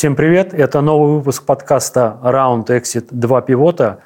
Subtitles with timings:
[0.00, 0.54] Всем привет!
[0.54, 3.98] Это новый выпуск подкаста Round Exit 2 пивота.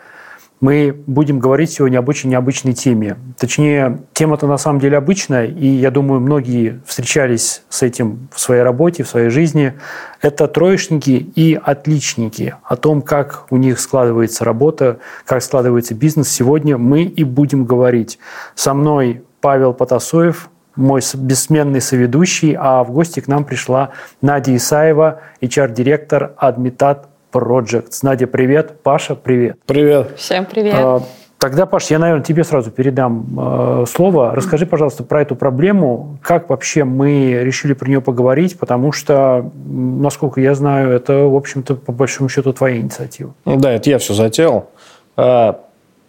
[0.60, 3.16] Мы будем говорить сегодня об очень необычной теме.
[3.38, 8.62] Точнее, тема-то на самом деле обычная, и я думаю, многие встречались с этим в своей
[8.62, 9.74] работе, в своей жизни.
[10.20, 12.56] Это троечники и отличники.
[12.64, 18.18] О том, как у них складывается работа, как складывается бизнес, сегодня мы и будем говорить.
[18.56, 25.20] Со мной Павел Потасоев, мой бессменный соведущий, а в гости к нам пришла Надя Исаева,
[25.40, 27.98] HR-директор Admitat Projects.
[28.02, 28.82] Надя, привет.
[28.82, 29.58] Паша, привет.
[29.66, 30.12] Привет.
[30.16, 30.74] Всем привет.
[30.76, 31.02] А,
[31.38, 34.34] тогда, Паш, я, наверное, тебе сразу передам э, слово.
[34.34, 36.18] Расскажи, пожалуйста, про эту проблему.
[36.22, 38.58] Как вообще мы решили про нее поговорить?
[38.58, 43.34] Потому что, насколько я знаю, это, в общем-то, по большому счету, твоя инициатива.
[43.44, 44.70] Да, это я все затеял.
[45.16, 45.60] А,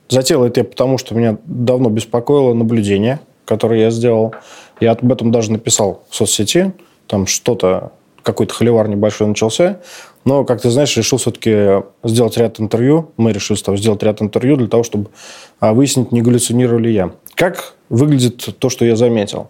[0.09, 4.35] затеял это я потому, что меня давно беспокоило наблюдение– который я сделал.
[4.79, 6.73] Я об этом даже написал в соцсети.
[7.07, 7.91] Там что-то,
[8.23, 9.79] какой-то холивар небольшой начался.
[10.25, 13.11] Но, как ты знаешь, решил все-таки сделать ряд интервью.
[13.15, 15.11] Мы решили сделать ряд интервью для того, чтобы
[15.59, 17.11] а, выяснить, не галлюцинирую ли я.
[17.35, 19.49] Как выглядит то, что я заметил?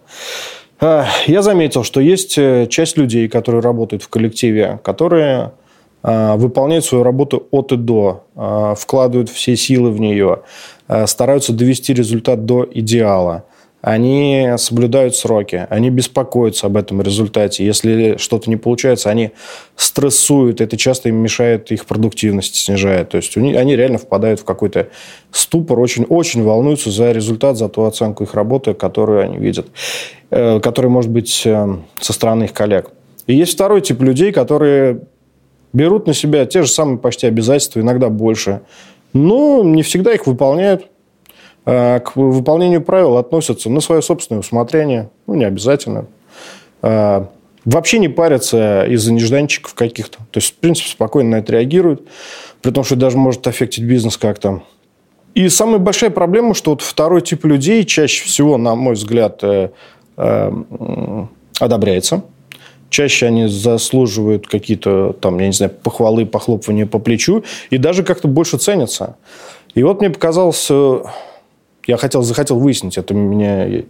[0.78, 5.52] А, я заметил, что есть э, часть людей, которые работают в коллективе, которые
[6.02, 8.24] а, выполняют свою работу от и до,
[8.76, 10.42] вкладывают все силы в нее,
[11.06, 13.44] стараются довести результат до идеала–
[13.86, 17.64] они соблюдают сроки, они беспокоятся об этом результате.
[17.64, 19.30] Если что-то не получается, они
[19.76, 23.10] стрессуют, это часто им мешает их продуктивность, снижает.
[23.10, 24.88] То есть они реально впадают в какой-то
[25.30, 29.68] ступор, очень, очень волнуются за результат, за ту оценку их работы, которую они видят,
[30.30, 32.90] э, которая может быть э, со стороны их коллег.
[33.28, 35.02] И есть второй тип людей, которые
[35.72, 38.62] берут на себя те же самые почти обязательства, иногда больше,
[39.12, 40.88] но не всегда их выполняют,
[41.66, 46.06] к выполнению правил относятся на свое собственное усмотрение, ну, не обязательно.
[46.80, 47.24] Э,
[47.64, 50.18] вообще не парятся из-за нежданчиков каких-то.
[50.30, 52.02] То есть, в принципе, спокойно на это реагируют,
[52.62, 54.62] при том, что даже может аффектить бизнес как-то.
[55.34, 59.70] И самая большая проблема, что вот второй тип людей чаще всего, на мой взгляд, э,
[61.58, 62.22] одобряется.
[62.90, 68.28] Чаще они заслуживают какие-то, там, я не знаю, похвалы, похлопывания по плечу, и даже как-то
[68.28, 69.16] больше ценятся.
[69.74, 70.70] И вот мне показалось
[71.86, 73.84] я хотел, захотел выяснить, это меня,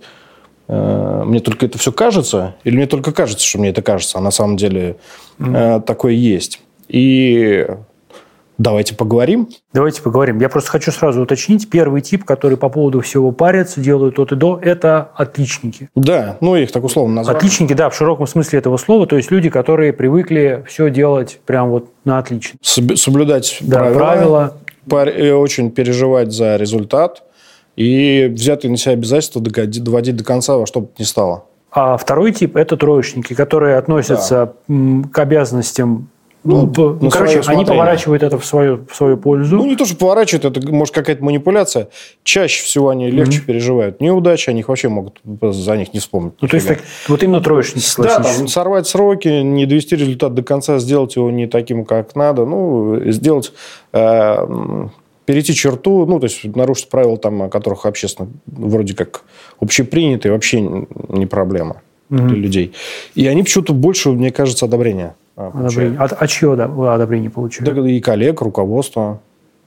[0.68, 4.20] э, мне только это все кажется, или мне только кажется, что мне это кажется, а
[4.20, 4.96] на самом деле
[5.38, 6.60] э, такое есть.
[6.88, 7.66] И
[8.58, 9.48] Давайте поговорим.
[9.74, 10.40] Давайте поговорим.
[10.40, 11.68] Я просто хочу сразу уточнить.
[11.68, 15.90] Первый тип, который по поводу всего парятся, делают от и до, это отличники.
[15.94, 17.36] Да, ну их так условно назвали.
[17.36, 19.06] Отличники, да, в широком смысле этого слова.
[19.06, 22.58] То есть люди, которые привыкли все делать прям вот на отлично.
[22.62, 24.56] Соблюдать да, правила.
[24.88, 25.36] правила.
[25.36, 27.24] Очень переживать за результат
[27.76, 31.44] и взятые на себя обязательства доводить до конца во что бы то ни стало.
[31.70, 35.04] А второй тип– это троечники, которые относятся да.
[35.12, 36.08] к обязанностям
[36.46, 39.56] ну, ну, ну короче, они поворачивают это в свою, в свою пользу.
[39.56, 41.88] Ну, не то, что поворачивают, это может какая-то манипуляция.
[42.22, 43.46] Чаще всего они легче mm-hmm.
[43.46, 46.34] переживают неудачи, они вообще могут за них не вспомнить.
[46.40, 46.78] Ну, то есть, так,
[47.08, 51.48] вот именно троечники Да, там, сорвать сроки, не довести результат до конца, сделать его не
[51.48, 53.52] таким, как надо, ну, сделать...
[53.92, 54.86] Э,
[55.26, 59.24] перейти черту, ну, то есть нарушить правила, там, о которых общественно вроде как
[59.60, 62.22] общепринятые, вообще не проблема угу.
[62.28, 62.72] для людей.
[63.14, 65.98] И они почему-то больше, мне кажется, одобрения а, Одобрение.
[65.98, 67.68] А, а чье да, одобрение получили?
[67.68, 69.20] Да, и коллег, руководства.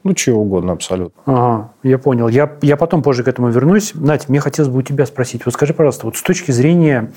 [0.05, 1.21] Ну, чего угодно абсолютно.
[1.25, 2.29] Ага, я понял.
[2.29, 3.91] Я, я потом позже к этому вернусь.
[3.95, 5.43] Надь, мне хотелось бы у тебя спросить.
[5.43, 7.11] Вот скажи, пожалуйста, вот с точки зрения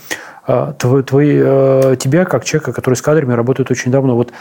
[0.49, 4.33] э, твой, твой, э, тебя, как человека, который с кадрами работает очень давно, вот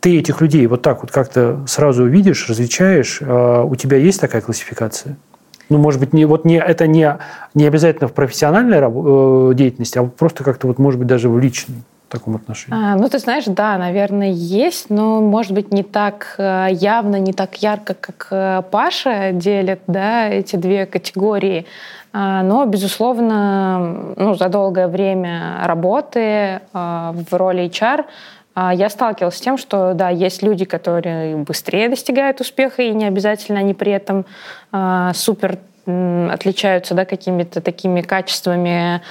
[0.00, 4.42] ты этих людей вот так вот как-то сразу видишь, различаешь, а у тебя есть такая
[4.42, 5.16] классификация?
[5.68, 7.18] Ну, может быть, не, вот не, это не,
[7.54, 11.76] не обязательно в профессиональной э, деятельности, а просто как-то, вот, может быть, даже в личной
[12.08, 12.76] таком отношении?
[12.76, 17.32] А, ну, ты знаешь, да, наверное, есть, но, может быть, не так э, явно, не
[17.32, 21.66] так ярко, как э, Паша делит да, эти две категории.
[22.12, 28.04] А, но, безусловно, ну, за долгое время работы в роли HR а,
[28.74, 33.60] я сталкивалась с тем, что да, есть люди, которые быстрее достигают успеха, и не обязательно
[33.60, 34.26] они при этом
[34.72, 39.02] э, супер отличаются да, какими-то такими качествами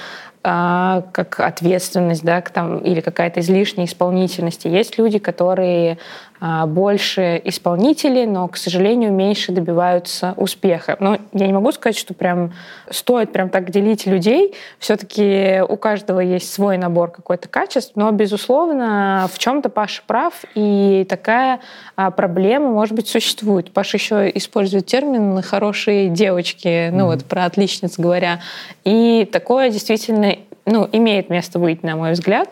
[0.42, 4.64] а, как ответственность, да, там, или какая-то излишняя исполнительность.
[4.64, 5.98] Есть люди, которые а,
[6.40, 10.96] больше исполнители, но, к сожалению, меньше добиваются успеха.
[10.98, 12.52] Но я не могу сказать, что прям
[12.90, 14.54] стоит прям так делить людей.
[14.78, 21.06] Все-таки у каждого есть свой набор какой-то качеств, но, безусловно, в чем-то Паша прав, и
[21.08, 21.60] такая
[21.96, 23.72] а, проблема, может быть, существует.
[23.72, 27.06] Паша еще использует термин «хорошие девочки», ну mm-hmm.
[27.06, 28.40] вот про отличниц говоря.
[28.84, 32.48] И такое действительно ну, имеет место быть, на мой взгляд.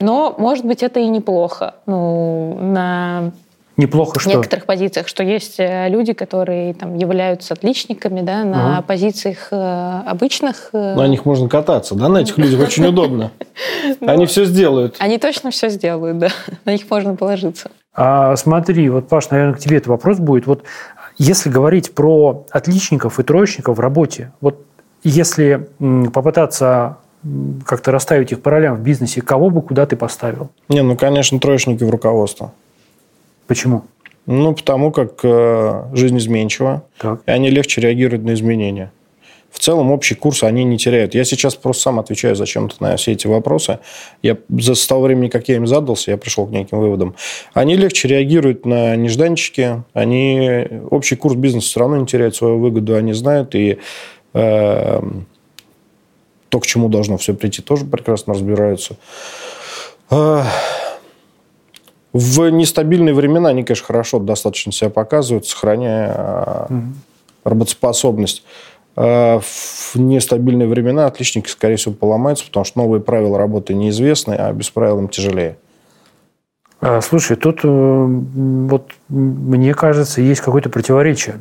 [0.00, 1.74] Но, может быть, это и неплохо.
[1.86, 3.32] Ну, на
[3.76, 4.28] Неплохо что?
[4.30, 8.82] некоторых позициях, что есть э, люди, которые там являются отличниками, да, на Ага.
[8.82, 10.70] позициях э, обычных.
[10.74, 13.30] э, На них можно кататься, да, на этих людях очень удобно.
[14.00, 14.96] Они все сделают.
[14.98, 16.28] Они точно все сделают, да.
[16.66, 17.70] На них можно положиться.
[17.94, 20.46] А смотри, вот, Паш, наверное, к тебе этот вопрос будет.
[20.46, 20.62] Вот
[21.16, 24.64] если говорить про отличников и троечников в работе, вот
[25.04, 25.68] если
[26.12, 26.98] попытаться
[27.66, 30.50] как-то расставить их по ролям в бизнесе, кого бы куда ты поставил?
[30.68, 32.52] Не, ну, конечно, троечники в руководство.
[33.46, 33.84] Почему?
[34.26, 37.20] Ну, потому как э, жизнь изменчива, Так.
[37.26, 38.92] и они легче реагируют на изменения.
[39.50, 41.14] В целом общий курс они не теряют.
[41.14, 43.80] Я сейчас просто сам отвечаю зачем-то на все эти вопросы.
[44.22, 47.16] Я за того времени, как я им задался, я пришел к неким выводам.
[47.52, 49.82] Они легче реагируют на нежданчики.
[49.92, 52.94] Они общий курс бизнеса все равно не теряет свою выгоду.
[52.94, 53.78] Они знают и
[54.34, 55.02] э,
[56.50, 58.96] то, к чему должно все прийти, тоже прекрасно разбираются.
[60.10, 60.42] Э,
[62.12, 66.80] в нестабильные времена они, конечно, хорошо достаточно себя показывают, сохраняя э,
[67.44, 68.42] работоспособность.
[68.96, 74.52] Э, В нестабильные времена отличники, скорее всего, поломаются, потому что новые правила работы неизвестны, а
[74.52, 75.56] без правил им тяжелее.
[76.80, 81.40] А, Слушай, тут э, вот мне кажется, есть какое-то противоречие.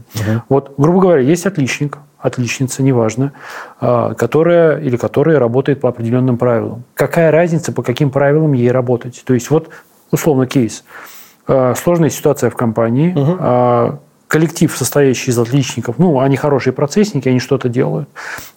[0.49, 3.31] Вот, грубо говоря, есть отличник, отличница, неважно,
[3.79, 6.83] а, которая или которая работает по определенным правилам.
[6.93, 9.23] Какая разница, по каким правилам ей работать?
[9.25, 9.69] То есть вот
[10.11, 10.83] условно кейс.
[11.47, 17.39] А, Сложная ситуация в компании, а, коллектив, состоящий из отличников, ну, они хорошие процессники, они
[17.39, 18.07] что-то делают.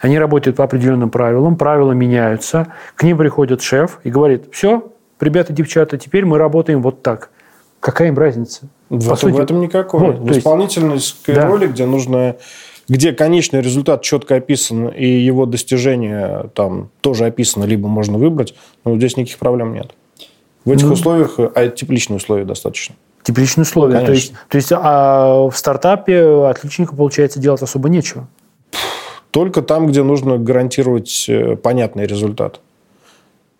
[0.00, 2.66] Они работают по определенным правилам, правила меняются.
[2.94, 4.88] К ним приходит шеф и говорит, все,
[5.20, 7.30] ребята, девчата, теперь мы работаем вот так.
[7.80, 8.68] Какая им разница?
[8.90, 10.00] В, По этом, сути, в этом никакой.
[10.00, 11.46] вот, есть- исполнительской Да.
[11.46, 12.36] роли, где нужно
[12.88, 18.96] где конечный результат четко описан, и его достижение там тоже описано, либо можно выбрать, но
[18.96, 19.92] здесь никаких проблем нет.
[20.64, 20.92] В этих Ну.
[20.92, 22.94] условиях, а это тепличные условия достаточно.
[23.22, 24.04] Тепличные условия.
[24.04, 24.46] То есть, Конечно.
[24.48, 28.26] то есть а в стартапе отличнику, получается, делать особо нечего.
[29.30, 32.60] Только там, где нужно гарантировать э, понятный результат.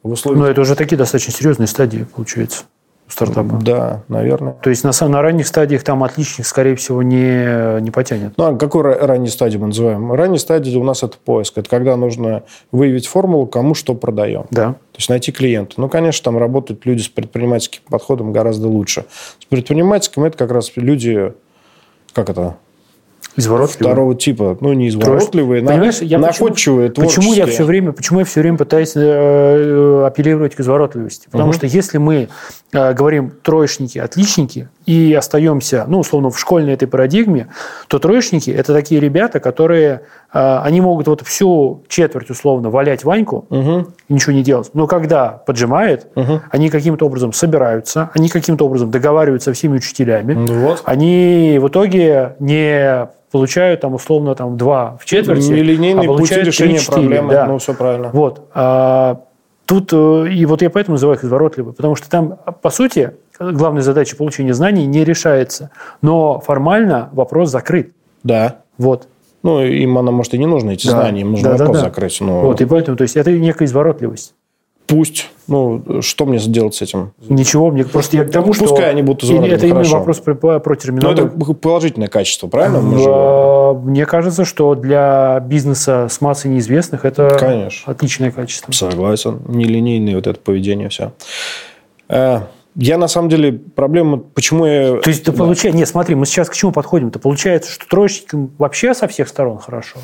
[0.03, 0.45] В условиях...
[0.45, 2.65] Но это уже такие достаточно серьезные стадии, получается,
[3.13, 3.59] стартапа.
[3.63, 4.55] Да, наверное.
[4.55, 8.33] То есть на, на ранних стадиях там отличник, скорее всего, не, не потянет.
[8.37, 10.13] Ну, а какой ра- ранней стадии мы называем?
[10.13, 11.59] Ранней стадии у нас это поиск.
[11.59, 14.47] Это когда нужно выявить формулу, кому что продаем.
[14.51, 14.73] Да.
[14.73, 15.75] То есть найти клиента.
[15.77, 19.05] Ну, конечно, там работают люди с предпринимательским подходом гораздо лучше.
[19.39, 21.33] С предпринимательским это как раз люди,
[22.13, 22.57] как это,
[23.37, 23.91] Изворотливо.
[23.91, 24.59] второго типа.
[24.61, 28.41] Ну, не изворотливые, на- Понимаешь, я находчивые, почему, почему я все время, почему я все
[28.41, 31.27] время пытаюсь э, апеллировать к изворотливости?
[31.31, 31.55] Потому Мгм.
[31.55, 32.29] что если мы
[32.73, 37.49] э, говорим троечники, отличники и остаемся, ну условно в школьной этой парадигме,
[37.89, 40.03] то троечники это такие ребята, которые
[40.33, 44.71] э, они могут вот всю четверть условно валять Ваньку и ничего не делать.
[44.75, 46.43] Но когда поджимает, мгм.
[46.51, 50.83] они каким-то образом собираются, они каким-то образом договариваются со всеми учителями, Ну Вот.
[50.85, 56.47] они в итоге не получают там условно там два в четверти, Нелинейные а пути получают
[56.47, 57.33] решения 3-4, проблемы.
[57.33, 57.47] да.
[57.47, 58.11] Ну, все правильно.
[58.13, 58.49] Вот.
[58.55, 59.21] А,
[59.67, 63.83] тут, э, и вот я поэтому называю их изворотливы, потому что там, по сути, главная
[63.83, 65.71] задача получения знаний не решается,
[66.03, 67.93] но формально вопрос закрыт.
[68.23, 68.59] Да.
[68.79, 69.09] Вот.
[69.43, 70.93] Ну, им она, может, и не нужна, эти Да.
[71.01, 71.23] знания.
[71.23, 71.85] Им нужно Да, вопрос да.
[71.85, 72.19] закрыть.
[72.21, 74.35] Ну, Вот, и поэтому, то есть это некая изворотливость.
[74.93, 75.31] Пусть.
[75.49, 77.13] Ну, что мне сделать с этим?
[77.29, 78.67] Ничего, мне просто я к тому, что...
[78.69, 81.33] Пускай они будут И изворотливы, Это именно вопрос про, про Ну, терминологию.
[81.35, 82.81] это положительное качество, правильно?
[82.81, 87.91] Мы же- А, Мне кажется, что для бизнеса с массой неизвестных это Конечно.
[87.93, 88.71] отличное качество.
[88.73, 89.41] Согласен.
[89.49, 91.13] Нелинейное вот это поведение, все.
[92.75, 94.17] Я, на самом деле, проблема...
[94.19, 94.97] Почему я...
[95.01, 95.33] То есть, Да.
[95.33, 95.77] получается...
[95.77, 97.19] Нет, смотри, мы сейчас к чему подходим-то?
[97.19, 99.99] Получается, что троечникам вообще со всех сторон хорошо.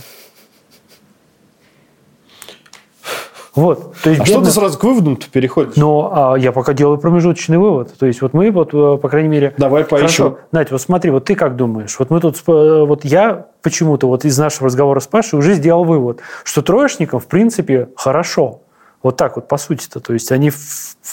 [3.58, 3.94] Вот.
[4.02, 5.76] То есть, А что бедно- ты сразу к выводам-то переходишь?
[5.76, 7.92] Но а, я пока делаю промежуточный вывод.
[7.98, 9.54] То есть, вот мы, вот, э, по крайней мере...
[9.58, 10.06] Давай поищем.
[10.06, 10.38] Хорошо.
[10.52, 11.98] Надь, вот смотри, вот ты как думаешь?
[11.98, 12.36] Вот мы тут...
[12.36, 17.18] сп- Вот я почему-то вот из нашего разговора с Пашей уже сделал вывод, что троечникам,
[17.20, 18.60] в принципе, хорошо.
[19.02, 20.00] Вот так вот, по сути-то.
[20.00, 20.52] То есть, они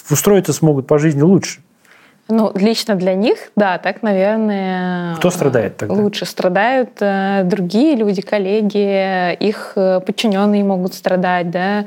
[0.09, 1.61] устроиться смогут по жизни лучше.
[2.27, 5.15] Ну, лично для них, да, так, наверное...
[5.17, 5.93] Кто страдает тогда?
[5.93, 11.85] Лучше страдают э, другие люди, коллеги, их э, подчиненные могут страдать, да,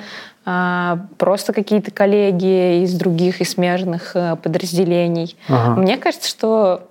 [1.18, 5.36] просто какие-то коллеги из других и смежных э, подразделений.
[5.48, 5.80] Ага.
[5.80, 6.88] Мне кажется, что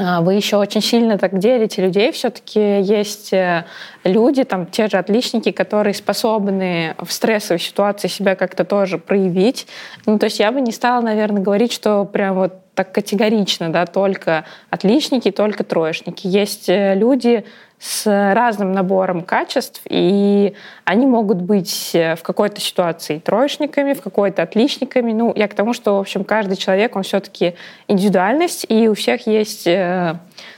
[0.00, 2.12] а, вы еще очень сильно так делите людей.
[2.12, 3.66] Все-таки есть э,
[4.04, 9.66] люди, там те же отличники, которые способны в стрессовой ситуации себя как-то тоже проявить.
[10.06, 13.84] Ну, то есть я бы не стала, наверное, говорить, что прям вот так категорично, да,
[13.84, 16.26] только отличники, только троечники.
[16.26, 17.44] Есть э, люди,
[17.80, 25.12] с разным набором качеств, и они могут быть в какой-то ситуации троечниками, в какой-то отличниками.
[25.12, 27.54] Ну, я к тому, что, в общем, каждый человек, он все-таки
[27.88, 30.16] индивидуальность, и у всех есть э,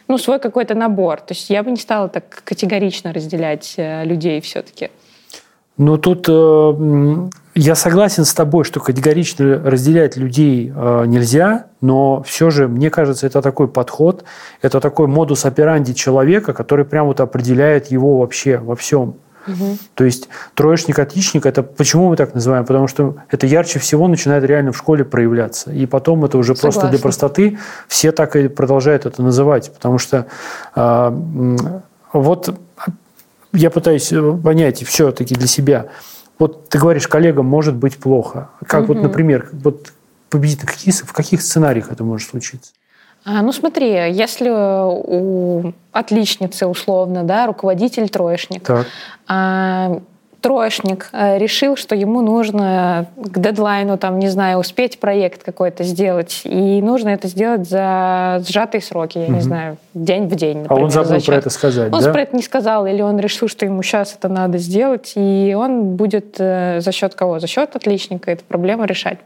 [0.09, 1.21] ну, свой какой-то набор.
[1.21, 4.91] То есть я бы не стала так категорично разделять э, людей все-таки.
[5.79, 12.51] Ну, тут э, я согласен с тобой, что категорично разделять людей э, нельзя, но все
[12.51, 14.25] же, мне кажется, это такой подход,
[14.61, 19.17] это такой модус операнди человека, который прям вот определяет его вообще во всем.
[19.47, 19.79] Угу.
[19.95, 22.65] То есть троечник, отличник, это почему мы так называем?
[22.65, 25.73] Потому что это ярче всего начинает реально в школе проявляться.
[25.73, 26.81] И потом это уже Согласна.
[26.81, 29.73] просто для простоты все так и продолжают это называть.
[29.73, 30.27] Потому что
[30.77, 31.57] э,
[32.13, 32.55] вот
[33.53, 35.87] я пытаюсь понять все-таки для себя–
[36.43, 38.51] вот ты говоришь, коллегам может быть плохо.
[38.67, 38.95] Как угу.
[38.95, 39.93] вот, например, вот
[40.29, 42.73] победить какие, в каких сценариях это может случиться?
[43.25, 48.89] А, ну смотри, если у отличницы условно, да, руководитель троечник, так.
[50.43, 56.43] Троечник э, решил, что ему нужно к дедлайну, там, не знаю, успеть проект какой-то сделать,
[56.45, 59.35] и нужно это сделать за сжатые сроки, я угу.
[59.35, 60.63] не знаю, день в день.
[60.63, 62.13] Например, а он забыл про это сказать, Он да?
[62.13, 65.95] про это не сказал, или он решил, что ему сейчас это надо сделать, и он
[65.95, 67.39] будет э, за счет кого?
[67.39, 69.19] За счет отличника эту проблему решать.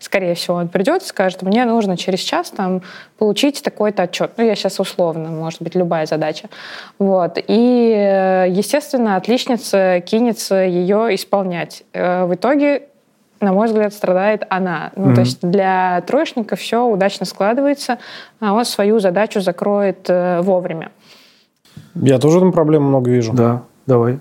[0.00, 2.82] Скорее всего, он придет и скажет, мне нужно через час там
[3.18, 4.32] получить такой-то отчет.
[4.36, 6.48] Ну, я сейчас условно, может быть, любая задача.
[6.98, 7.38] Вот.
[7.46, 11.84] И, э, естественно, отличница кинется ее исполнять.
[11.92, 12.88] Э, в итоге
[13.38, 14.92] на мой взгляд, страдает она.
[14.96, 15.14] Ну, mm-hmm.
[15.14, 17.98] то есть для троечника все удачно складывается,
[18.40, 20.90] а он свою задачу закроет э, вовремя.
[21.94, 23.34] Я тоже там проблем много вижу.
[23.34, 24.20] Да, давай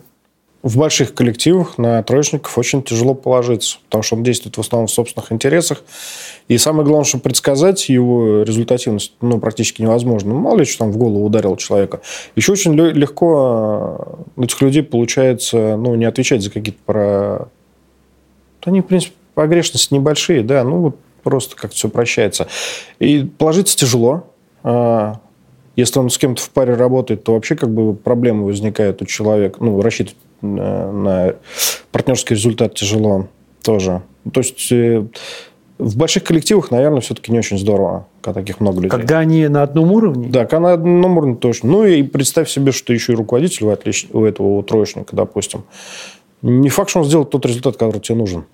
[0.65, 4.91] в больших коллективах на троечников очень тяжело положиться, потому что он действует в основном в
[4.91, 5.83] собственных интересах.
[6.47, 10.33] И самое главное, что предсказать его результативность ну, практически невозможно.
[10.33, 12.01] Ну, мало ли, что там в голову ударил человека.
[12.35, 17.47] Еще очень легко у этих людей получается ну, не отвечать за какие-то про...
[18.63, 22.47] Они, в принципе, погрешности небольшие, да, ну вот просто как-то все прощается.
[22.97, 24.23] И положиться тяжело.
[24.63, 25.19] А,
[25.75, 29.63] если он с кем-то в паре работает, то вообще как бы проблемы возникают у человека.
[29.63, 31.35] Ну, рассчитывать на, на
[31.91, 33.27] партнерский результат тяжело
[33.63, 34.01] тоже.
[34.31, 35.05] То есть э,
[35.77, 38.89] в больших коллективах, наверное, все-таки не очень здорово, когда таких много людей.
[38.89, 40.29] Когда они на одном уровне?
[40.29, 41.69] Да, когда на одном уровне точно.
[41.69, 44.07] Ну и представь себе, что еще и руководитель у, отлич...
[44.13, 45.63] у этого у троечника, допустим.
[46.41, 48.45] Не факт, что он сделает тот результат, который тебе нужен.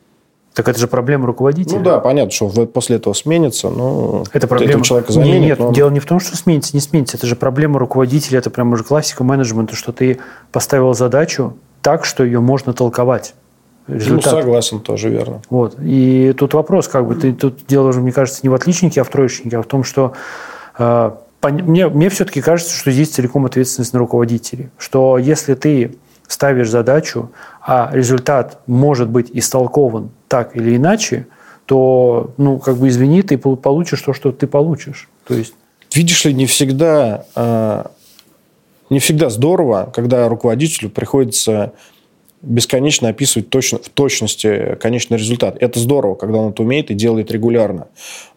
[0.53, 1.77] Так это же проблема руководителя.
[1.77, 5.41] Ну да, понятно, что после этого сменится, но это проблема человека заменит.
[5.41, 7.15] Нет, нет дело не в том, что сменится, не сменится.
[7.15, 10.19] Это же проблема руководителя, это прям уже классика менеджмента, что ты
[10.51, 13.33] поставил задачу, так, что ее можно толковать.
[13.87, 14.33] Ну, Результат.
[14.33, 15.41] Ну, согласен, тоже верно.
[15.49, 15.77] Вот.
[15.81, 19.03] И тут вопрос, как бы, ты, тут дело уже, мне кажется, не в отличнике, а
[19.03, 20.13] в троечнике, а в том, что
[20.77, 21.11] э,
[21.43, 24.69] мне, мне все-таки кажется, что здесь целиком ответственность на руководителей.
[24.77, 25.97] Что если ты
[26.27, 31.27] ставишь задачу, а результат может быть истолкован так или иначе,
[31.65, 35.09] то, ну, как бы, извини, ты получишь то, что ты получишь.
[35.27, 35.53] То есть...
[35.93, 37.83] Видишь ли, не всегда э,
[38.91, 41.71] не всегда здорово, когда руководителю приходится
[42.41, 45.55] бесконечно описывать точно, в точности конечный результат.
[45.59, 47.87] Это здорово, когда он это умеет и делает регулярно.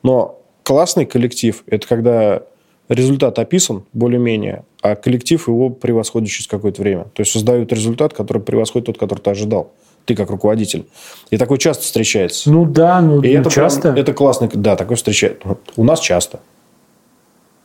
[0.03, 2.43] Но классный коллектив– это когда
[2.89, 7.05] результат описан более-менее, а коллектив его превосходит через какое-то время.
[7.15, 9.73] То есть создают результат, который превосходит тот, который ты ожидал.
[10.05, 10.87] Ты как руководитель.
[11.31, 12.53] И такое часто встречается.
[12.53, 13.81] Ну да, ну и это часто.
[13.81, 14.49] Прям, это классно.
[14.53, 15.57] Да, такое встречается.
[15.77, 16.41] У нас часто.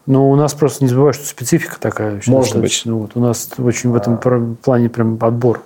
[0.05, 2.21] Но у нас просто не забывай, что специфика такая.
[2.25, 2.81] Может быть.
[2.85, 4.55] Ну, вот у нас очень в этом а...
[4.61, 5.61] плане прям отбор.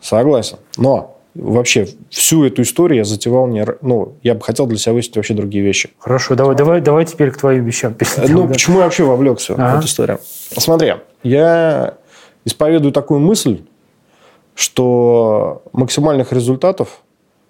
[0.00, 0.58] Согласен.
[0.76, 3.66] Но вообще всю эту историю я затевал не...
[3.80, 5.90] Ну, я бы хотел для себя выяснить вообще другие вещи.
[5.98, 8.34] Хорошо, давай, давай, давай теперь к твоим вещам перейдем.
[8.34, 8.48] Ну, да.
[8.48, 9.76] почему я вообще вовлекся ага.
[9.76, 10.20] в эту историю?
[10.56, 11.94] Смотри, я
[12.44, 13.62] исповедую такую мысль,
[14.54, 17.02] что максимальных результатов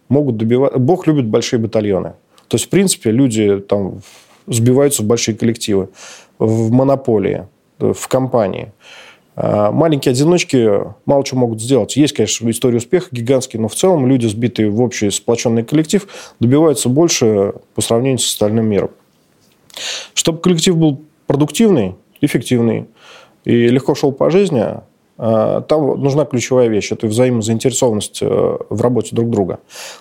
[0.08, 0.76] могут добивать...
[0.76, 2.12] Бог любит большие батальоны.
[2.48, 4.02] То есть, в принципе, люди там
[4.46, 5.88] сбиваются в большие коллективы,
[6.38, 7.46] в монополии,
[7.78, 8.72] в компании.
[9.34, 10.68] А, маленькие одиночки
[11.06, 11.96] мало чего могут сделать.
[11.96, 16.06] Есть, конечно, история успеха гигантский, но в целом люди, сбитые в общий сплоченный коллектив,
[16.38, 18.90] добиваются больше по сравнению с остальным миром.
[20.14, 22.86] Чтобы коллектив был продуктивный, эффективный
[23.44, 24.64] и легко шел по жизни,
[25.16, 26.92] а, там нужна ключевая вещь.
[26.92, 28.26] Это взаимозаинтересованность э,
[28.68, 29.60] в работе друг друга.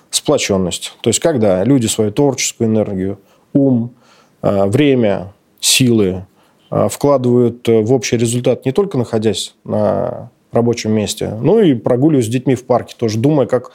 [0.09, 0.97] Сплоченность.
[1.01, 3.19] То есть, когда люди свою творческую энергию,
[3.53, 4.00] ум, Э,
[4.41, 6.25] время, силы
[6.69, 12.25] э, вкладывают э, в общий результат не только находясь на рабочем месте, но и прогуливаясь
[12.25, 13.71] с детьми в парке, тоже думая, как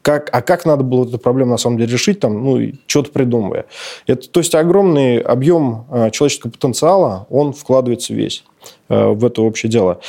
[0.00, 3.66] как, а как надо было эту проблему на самом деле решить, там, ну, что-то придумывая.
[4.06, 8.42] Это, то есть огромный объем человеческого потенциала, он вкладывается весь.
[8.88, 10.00] в это общее дело.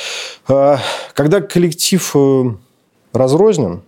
[0.46, 2.16] Когда коллектив
[3.12, 3.82] разрознен,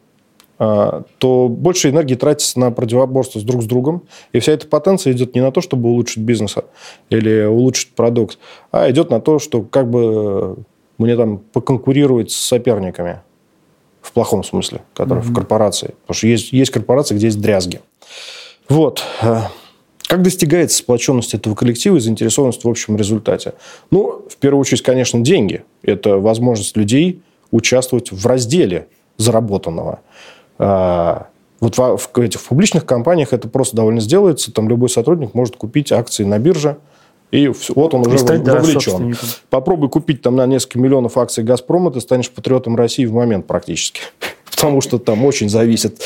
[0.59, 5.35] то больше энергии тратится на противоборство с друг с другом, и вся эта потенция идет
[5.35, 6.57] не на то, чтобы улучшить бизнес
[7.11, 8.39] или улучшить продукт,
[8.71, 10.57] а идет на то, что как бы
[10.99, 13.21] мне там поконкурировать с соперниками
[14.01, 15.29] в плохом смысле, которые mm-hmm.
[15.29, 15.95] в корпорации.
[16.03, 17.81] Потому что есть, есть корпорации, где есть дрязги.
[18.69, 19.03] Вот.
[20.07, 23.55] Как достигается сплоченность этого коллектива и заинтересованность в общем результате?
[23.91, 25.65] Ну, в первую очередь, конечно, деньги.
[25.83, 30.01] Это возможность людей участвовать в разделе заработанного.
[30.63, 31.27] А,
[31.61, 34.53] вот в, в этих публичных компаниях это просто довольно сделается.
[34.53, 36.79] Там любой сотрудник может купить акции на бирже,
[37.33, 39.13] и вот он уже стать, вовлечен.
[39.13, 43.47] Да, Попробуй купить там на несколько миллионов акций «Газпрома», ты станешь патриотом России в момент
[43.47, 44.03] практически.
[44.51, 46.05] Потому что там очень зависит.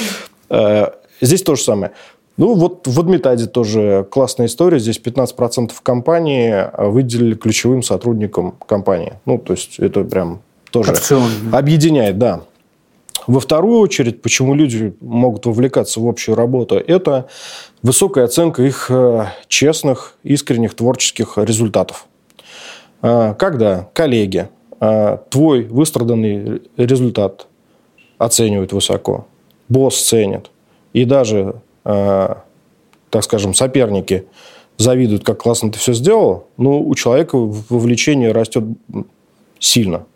[0.49, 1.93] Э, здесь то же самое.
[2.37, 4.79] Ну, вот в Адмитаде тоже классная история.
[4.79, 9.15] Здесь 15% компании выделили ключевым сотрудникам компании.
[9.25, 11.31] Ну, то есть, это прям тоже Акцион.
[11.51, 12.43] объединяет, да.
[13.27, 17.29] Во вторую очередь, почему люди могут вовлекаться в общую работу, это
[17.83, 22.07] высокая оценка их э, честных, искренних творческих результатов.
[23.03, 27.47] А, когда коллеги а, твой выстраданный результат
[28.19, 29.27] оценивают высоко,
[29.69, 30.51] босс ценит,
[30.93, 32.45] и даже, так
[33.21, 34.25] скажем, соперники
[34.79, 38.65] завидуют, как классно ты все сделал, ну, у человека вовлечение растет
[39.59, 40.07] сильно.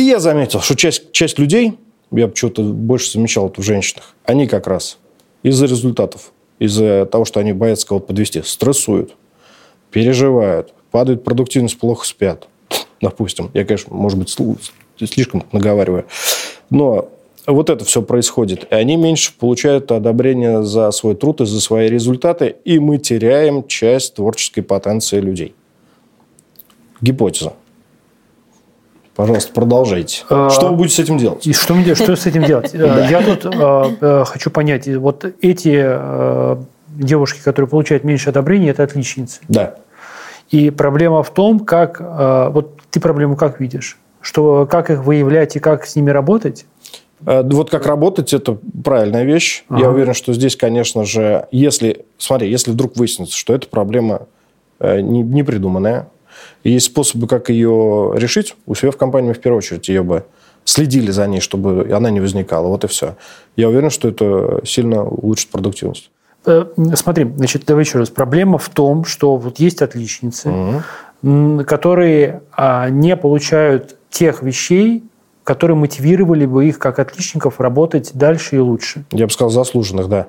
[0.00, 1.78] И я заметил, что часть, часть людей,
[2.10, 4.96] я почему-то больше замечал это в женщинах, они как раз
[5.42, 9.14] из-за результатов, из-за того, что они боятся кого-то подвести, стрессуют,
[9.90, 12.48] переживают, падает продуктивность, плохо спят.
[13.02, 13.50] Допустим.
[13.52, 14.34] Я, конечно, может быть,
[15.06, 16.06] слишком наговариваю.
[16.70, 17.10] Но
[17.46, 18.68] вот это все происходит.
[18.70, 23.66] И они меньше получают одобрение за свой труд и за свои результаты, и мы теряем
[23.66, 25.54] часть творческой потенции людей.
[27.02, 27.52] Гипотеза.
[29.20, 30.22] Пожалуйста, продолжайте.
[30.30, 31.46] А, что вы будете с этим делать?
[31.46, 32.72] И что, что с этим делать?
[32.72, 36.56] Я тут а, а, хочу понять, вот эти
[36.88, 39.40] девушки, которые получают меньше одобрения, это отличницы.
[39.46, 39.74] Да.
[40.50, 42.00] И проблема в том, как...
[42.00, 43.98] Вот ты проблему как видишь?
[44.22, 46.64] Что, как их выявлять и как с ними работать?
[47.20, 49.64] Вот как работать, это правильная вещь.
[49.68, 49.82] Ага.
[49.82, 52.06] Я уверен, что здесь, конечно же, если...
[52.16, 54.28] Смотри, если вдруг выяснится, что эта проблема
[54.78, 56.08] э, не, не придуманная,
[56.62, 58.56] и есть способы, как ее решить.
[58.66, 60.24] У себя в компании мы в первую очередь ее бы
[60.64, 62.68] следили за ней, чтобы она не возникала.
[62.68, 63.16] Вот и все.
[63.56, 66.10] Я уверен, что это сильно улучшит продуктивность.
[66.46, 68.10] Э, смотри, значит, давай еще раз.
[68.10, 70.82] Проблема в том, что вот есть отличницы,
[71.22, 71.64] угу.
[71.64, 75.04] которые а, не получают тех вещей,
[75.44, 79.04] которые мотивировали бы их как отличников работать дальше и лучше.
[79.10, 80.28] Я бы сказал, заслуженных, да.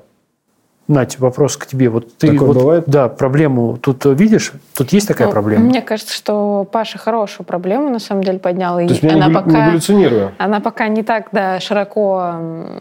[0.92, 1.88] Надь, вопрос к тебе.
[1.90, 2.84] Вот ты Такое вот, бывает?
[2.86, 4.52] Да, проблему тут видишь?
[4.76, 5.64] Тут есть такая ну, проблема?
[5.64, 8.76] Мне кажется, что Паша хорошую проблему на самом деле поднял.
[8.76, 10.32] То есть она не, пока, не?
[10.38, 12.34] Она пока не так да, широко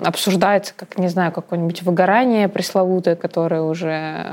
[0.05, 4.27] обсуждается, как, не знаю, какое-нибудь выгорание пресловутое, которое уже...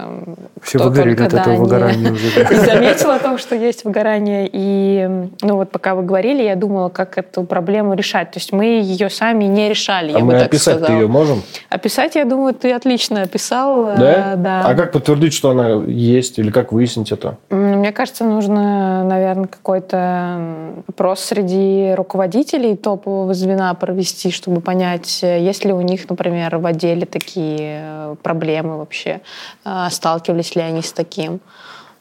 [0.63, 2.29] Все выгорели от этого выгорания уже.
[2.65, 4.49] Заметила о том, что есть выгорание.
[4.51, 5.07] И
[5.41, 8.31] ну вот пока вы говорили, я думала, как эту проблему решать.
[8.31, 11.43] То есть мы ее сами не решали, а я мы бы так описать ее можем?
[11.69, 13.66] Описать, я думаю, ты отлично описал.
[13.97, 14.35] Да?
[14.35, 14.61] да?
[14.65, 16.39] А как подтвердить, что она есть?
[16.39, 17.37] Или как выяснить это?
[17.49, 20.39] Мне кажется, нужно, наверное, какой-то
[20.87, 27.05] опрос среди руководителей топового звена провести, чтобы понять, есть ли у них, например, в отделе
[27.05, 29.21] такие э, проблемы вообще,
[29.65, 31.39] э, сталкивались ли они с таким.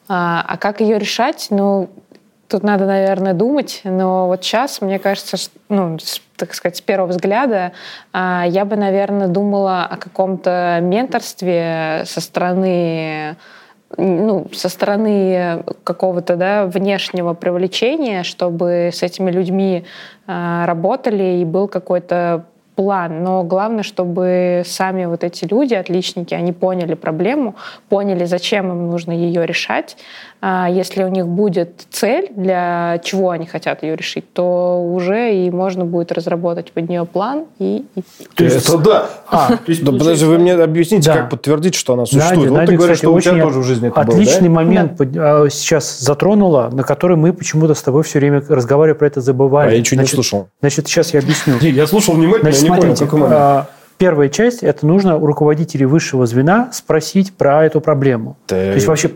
[0.08, 1.48] А, а как ее решать?
[1.50, 1.88] Ну,
[2.48, 5.36] тут надо, наверное, думать, но вот сейчас, мне кажется,
[5.68, 5.98] ну,
[6.36, 7.72] так сказать, с первого взгляда,
[8.12, 13.36] а, я бы, наверное, думала о каком-то менторстве со стороны
[13.96, 19.84] ну, со стороны какого-то да, внешнего привлечения, чтобы с этими людьми
[20.26, 22.46] э, работали и был какой-то
[22.76, 27.56] план, но главное, чтобы сами вот эти люди, отличники, они поняли проблему,
[27.88, 29.96] поняли, зачем им нужно ее решать.
[30.48, 35.50] А если у них будет цель, для чего они хотят ее решить, то уже и
[35.50, 37.84] можно будет разработать под нее план и
[38.36, 39.10] То есть, это да.
[39.28, 41.16] А, то есть, да, подожди, вы мне объясните, да.
[41.16, 42.36] как подтвердить, что она существует.
[42.36, 44.48] Надя, вот Надя, ты говоришь, кстати, что у тебя тоже в жизни это Отличный было,
[44.48, 44.54] да?
[44.54, 45.50] момент да.
[45.50, 49.70] сейчас затронула, на который мы почему-то с тобой все время разговаривая про это забывали.
[49.70, 50.46] А я ничего не слушал.
[50.60, 51.58] Значит, сейчас я объясню.
[51.58, 53.66] Я слушал внимательно, Значит, я не смотрите, понял, а,
[53.98, 58.36] Первая часть– это нужно у руководителей высшего звена спросить про эту проблему.
[58.46, 58.56] Да.
[58.56, 59.10] То есть вообще,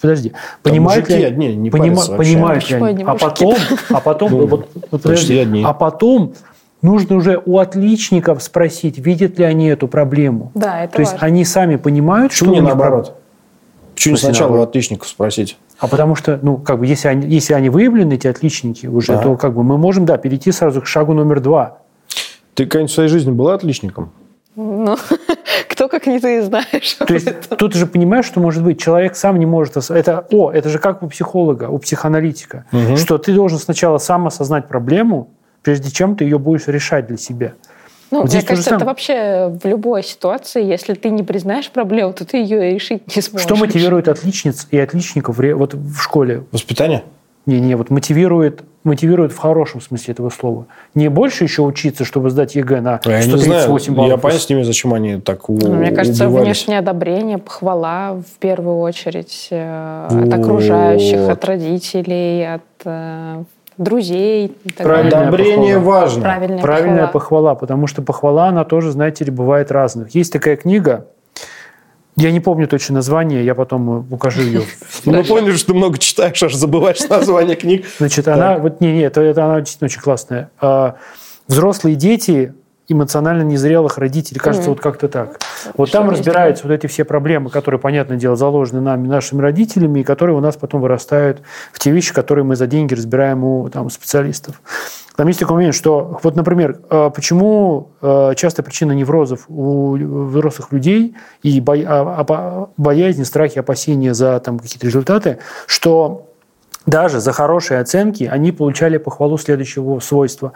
[0.00, 3.04] подожди, понимают ли, одни, не понима, понимают ли они?
[3.04, 3.54] А потом,
[3.90, 5.62] а потом, ну, вот, вот, подожди, одни.
[5.64, 6.34] а потом
[6.82, 10.52] нужно уже у отличников спросить, видят ли они эту проблему.
[10.54, 11.12] Да, это То важно.
[11.12, 13.14] есть они сами понимают, Почему что не наоборот?
[13.94, 14.66] Почему не сначала наоборот?
[14.66, 15.56] у отличников спросить?
[15.78, 19.22] А потому что, ну, как бы, если они, если они выявлены, эти отличники уже, Да.
[19.22, 21.78] то как бы мы можем, да, перейти сразу к шагу номер два.
[22.58, 24.10] Ты когда-нибудь в своей жизни была отличником?
[24.56, 24.96] Ну,
[25.68, 26.94] кто как не ты знаешь.
[26.94, 29.76] То есть тут же понимаешь, что может быть человек сам не может...
[29.76, 32.96] Это, о, это же как у психолога, у психоаналитика, Мгм.
[32.96, 35.30] что ты должен сначала сам осознать проблему,
[35.62, 37.52] прежде чем ты ее будешь решать для себя.
[38.10, 38.86] Ну, Вот мне кажется, это самое.
[38.86, 43.22] вообще в любой ситуации, если ты не признаешь проблему, то ты ее и решить не
[43.22, 43.46] сможешь.
[43.46, 46.42] Что мотивирует отличниц и отличников вот в школе?
[46.50, 47.04] Воспитание?
[47.48, 50.66] Не-не, вот мотивирует, мотивирует в хорошем смысле этого слова.
[50.94, 54.10] Не больше еще учиться, чтобы сдать ЕГЭ на Я не 138 знаю, баллов.
[54.12, 56.44] я понять не имею, зачем они так Ну, Мне кажется, убивались.
[56.46, 60.34] внешнее одобрение, похвала в первую очередь э, от Вот.
[60.34, 63.42] окружающих, от родителей, от э,
[63.78, 64.54] друзей.
[64.64, 65.10] и так Правильно.
[65.10, 65.28] далее.
[65.28, 66.00] Одобрение похвала.
[66.00, 66.22] важно.
[66.22, 67.12] Правильная, Правильная похвала.
[67.12, 70.14] похвала, потому что похвала, она тоже, знаете ли, бывает разных.
[70.14, 71.06] Есть такая книга,
[72.18, 74.62] я не помню точно название, я потом э, укажу ее.
[75.04, 77.86] Ну, Мы поняли, что ты много читаешь, аж забываешь название книг.
[77.98, 80.50] Значит, она, вот не, не, это, это она действительно очень классная.
[80.60, 80.96] А,
[81.46, 82.52] Взрослые дети
[82.88, 84.76] эмоционально незрелых родителей, кажется, Мгм.
[84.76, 85.38] вот как-то так.
[85.76, 90.00] Вот Что там разбираются вот эти все проблемы, которые, понятное дело, заложены нами, нашими родителями,
[90.00, 93.68] и которые у нас потом вырастают в те вещи, которые мы за деньги разбираем у
[93.68, 94.62] там, специалистов.
[95.16, 99.96] Там есть такой момент, что, вот, например, э, почему э, часто причина неврозов у
[100.28, 106.28] взрослых людей и а- боязни, страхи, опасения за там, какие-то результаты, что
[106.86, 110.52] даже за хорошие оценки они получали похвалу следующего свойства.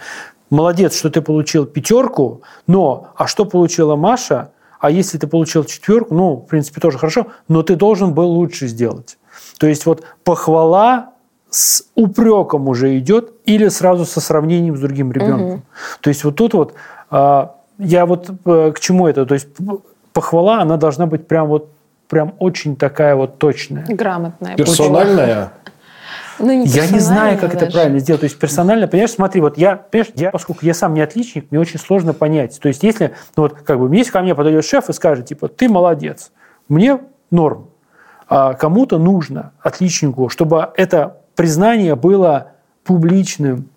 [0.52, 4.50] Молодец, что ты получил пятерку, но а что получила Маша?
[4.80, 8.66] А если ты получил четверку, ну, в принципе, тоже хорошо, но ты должен был лучше
[8.66, 9.16] сделать.
[9.58, 11.12] То есть вот похвала
[11.48, 15.62] с упреком уже идет или сразу со сравнением с другим ребенком.
[16.02, 16.74] То есть вот тут вот
[17.08, 19.24] а, я вот э, к чему это?
[19.24, 19.48] То есть
[20.12, 21.70] похвала, она должна быть прям вот
[22.08, 23.86] прям очень такая вот точная.
[23.88, 24.54] Грамотная.
[24.54, 25.52] Персональная.
[26.42, 27.72] Ну, не Я не знаю, как это даже.
[27.72, 28.20] правильно сделать.
[28.20, 31.60] То есть персонально, понимаешь, смотри, вот я, понимаешь, я, поскольку я сам не отличник, мне
[31.60, 32.58] очень сложно понять.
[32.60, 35.48] То есть если, ну вот как бы, если ко мне подойдет шеф и скажет, типа,
[35.48, 36.32] ты молодец,
[36.68, 36.98] мне
[37.30, 37.68] норм,
[38.28, 42.48] а кому-то нужно, отличнику, чтобы это признание было
[42.84, 43.68] публичным,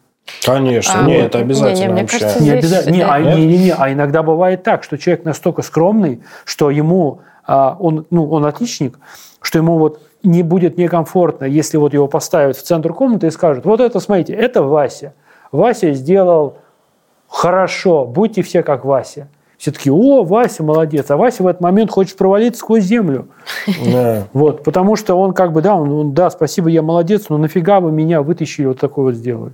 [0.43, 2.19] Конечно, А, не, это не, обязательно не, мне вообще.
[2.19, 2.93] кажется, Не, Здесь, обязательно.
[2.95, 7.19] Не, а, не, не, не, а иногда бывает так, что человек настолько скромный, что ему
[7.45, 8.97] а, он, ну, он отличник,
[9.41, 13.65] что ему вот не будет некомфортно, если вот его поставят в центр комнаты и скажут,
[13.65, 15.13] вот это, смотрите, это Вася.
[15.51, 16.57] Вася сделал
[17.27, 19.27] хорошо, будьте все как Вася.
[19.57, 21.09] Все таки о, Вася молодец.
[21.09, 23.27] А Вася в этот момент хочет провалиться сквозь землю.
[23.85, 24.27] Да.
[24.33, 27.79] Вот, потому что он как бы, да, он, он, да, спасибо, я молодец, но нафига
[27.79, 29.53] вы меня вытащили, вот такой вот сделали.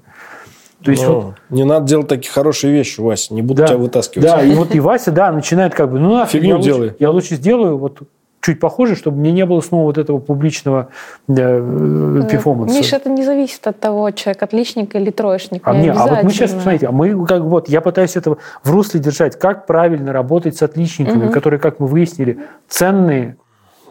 [0.84, 3.78] То есть вот Ну, Не надо делать такие хорошие вещи, Вася, не буду да, тебя
[3.78, 4.28] вытаскивать.
[4.28, 7.12] Да, и вот и Вася, да, начинает как бы, ну нафиг, Фигню я лучше, я
[7.12, 8.00] лучше сделаю вот
[8.42, 10.90] чуть похоже, чтобы мне не было снова вот этого публичного
[11.28, 12.76] э, э, перформанса.
[12.76, 15.62] Миша, это не зависит от того, человек отличник или троечник.
[15.66, 18.72] А, Не а вот мы сейчас, посмотрите, а мы как вот, я пытаюсь это в
[18.72, 21.32] русле держать, как правильно работать с отличниками, Мгм.
[21.32, 23.38] которые, как мы выяснили, ценные.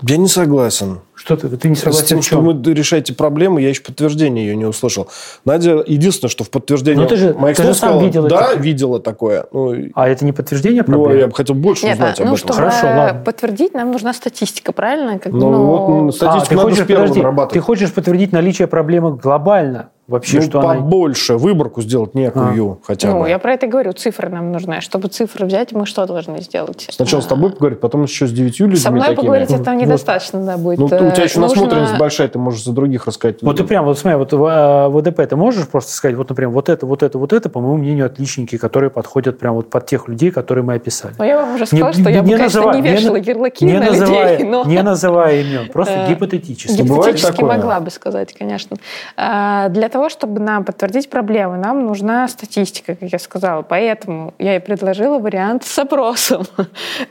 [0.03, 1.01] Я не согласен.
[1.15, 4.47] Что ты, ты не С согласен тем, в что вы решаете проблему, я еще подтверждение
[4.47, 5.09] ее не услышал.
[5.45, 7.03] Надя, единственное, что в подтверждении...
[7.03, 8.59] Ну, ты же- моих ты же слов сказала, видела Да, это.
[8.61, 9.47] видела такое.
[9.53, 11.21] Ну, А это не подтверждение ну, проблемы?
[11.21, 12.39] я бы хотел больше Нет, узнать а, об ну, этом.
[12.39, 13.23] чтобы Хорошо, ладно.
[13.23, 15.19] подтвердить, нам нужна статистика, правильно?
[15.19, 19.17] Как, Ну, вот, А, статистику ты надо хочешь, с подожди, ты хочешь подтвердить наличие проблемы
[19.17, 20.75] глобально вообще, Ну, что она...
[20.75, 23.29] побольше, выборку сделать некую хотя Ну, бы.
[23.29, 24.75] я про это и говорю, цифры нам нужны.
[24.75, 26.87] А Чтобы цифры взять, мы что должны сделать?
[26.91, 29.17] Сначала с тобой поговорить, потом еще с девятью людьми Со мной такими.
[29.17, 29.81] поговорить это Вот.
[29.81, 30.79] недостаточно, да, будет.
[30.79, 33.43] Ну, ты- у тебя Э, еще нужно- насмотренность большая, ты можешь за других рассказать.
[33.43, 36.51] Вот ты прям, вот смотри, вот в э, ВДП ты можешь просто сказать, вот, например,
[36.51, 39.87] вот это, вот это, вот это, по моему мнению, отличники, которые подходят прям вот под
[39.87, 41.15] тех людей, которые мы описали.
[41.19, 43.13] Ну, я вам уже Не- сказала, что я бы, не конечно, называй- не не вешала
[43.15, 44.65] на- ярлыки Не на называя, людей, но...
[44.65, 46.83] не называя имен, просто Э, гипотетически.
[46.83, 48.77] Гипотетически могла бы сказать, конечно.
[49.17, 53.63] А, Для того, чтобы нам подтвердить проблему, нам нужна статистика, как я сказала.
[53.63, 56.45] Поэтому я и предложила вариант с опросом.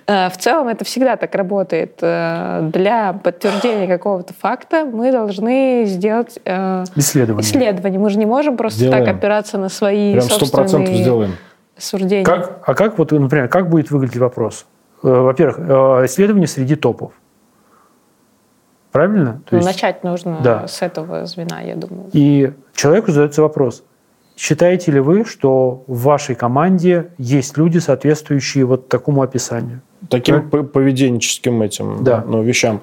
[0.08, 1.98] А, В целом это всегда так работает.
[2.02, 7.42] Э, Для подтверждения какого-то факта мы должны сделать э, Исследование.
[7.44, 8.00] исследование.
[8.00, 9.06] Мы же не можем просто Сделаем.
[9.06, 11.36] так опираться на свои Прям собственные сделаем.
[11.78, 12.26] суждения.
[12.26, 14.66] Как, а как, вот, например, как будет выглядеть вопрос?
[15.04, 17.12] Э, Во-первых, э, исследование среди топов.
[18.92, 19.42] Правильно?
[19.46, 20.68] То Ну, есть- Начать нужно Да.
[20.68, 22.10] с этого звена, я думаю.
[22.14, 23.84] И человеку задается вопрос,
[24.36, 29.82] считаете ли вы, что в вашей команде есть люди, соответствующие вот такому описанию?
[30.10, 32.24] Таким п- поведенческим этим Да.
[32.26, 32.82] ну, вещам.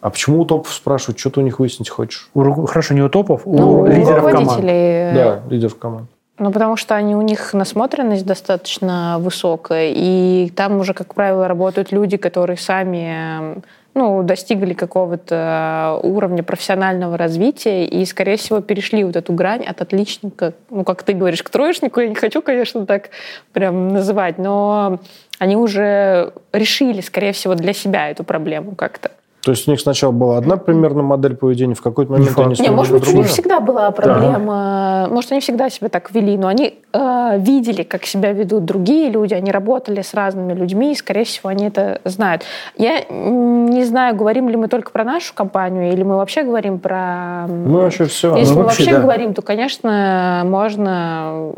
[0.00, 2.28] А почему у топов спрашивают, что ты у них выяснить хочешь?
[2.34, 4.38] У хорошо, не у топов, у Ну, у лидеров команд.
[4.38, 6.08] руководителей, э, Да, лидеров команд.
[6.38, 11.92] Ну, потому что они, у них насмотренность достаточно высокая, и там уже, как правило, работают
[11.92, 13.62] люди, которые сами
[13.96, 20.52] ну, достигли какого-то уровня профессионального развития и, скорее всего, перешли вот эту грань от отличника,
[20.68, 22.00] ну, как ты говоришь, к троечнику.
[22.00, 23.08] Я не хочу, конечно, так
[23.54, 25.00] прям называть, но
[25.38, 29.10] они уже решили, скорее всего, для себя эту проблему как-то.
[29.46, 32.70] То есть у них сначала была одна примерно модель поведения, в какой-то момент они Не,
[32.70, 35.06] может быть, у них всегда была проблема.
[35.06, 35.14] Да.
[35.14, 39.34] Может, они всегда себя так вели, но они э, видели, как себя ведут другие люди,
[39.34, 42.42] они работали с разными людьми, и, скорее всего, они это знают.
[42.76, 47.46] Я не знаю, говорим ли мы только про нашу компанию, или мы вообще говорим про...
[47.46, 48.34] Мы вообще все.
[48.34, 49.00] Если мы, мы вообще, вообще да.
[49.00, 51.52] говорим, то, конечно, можно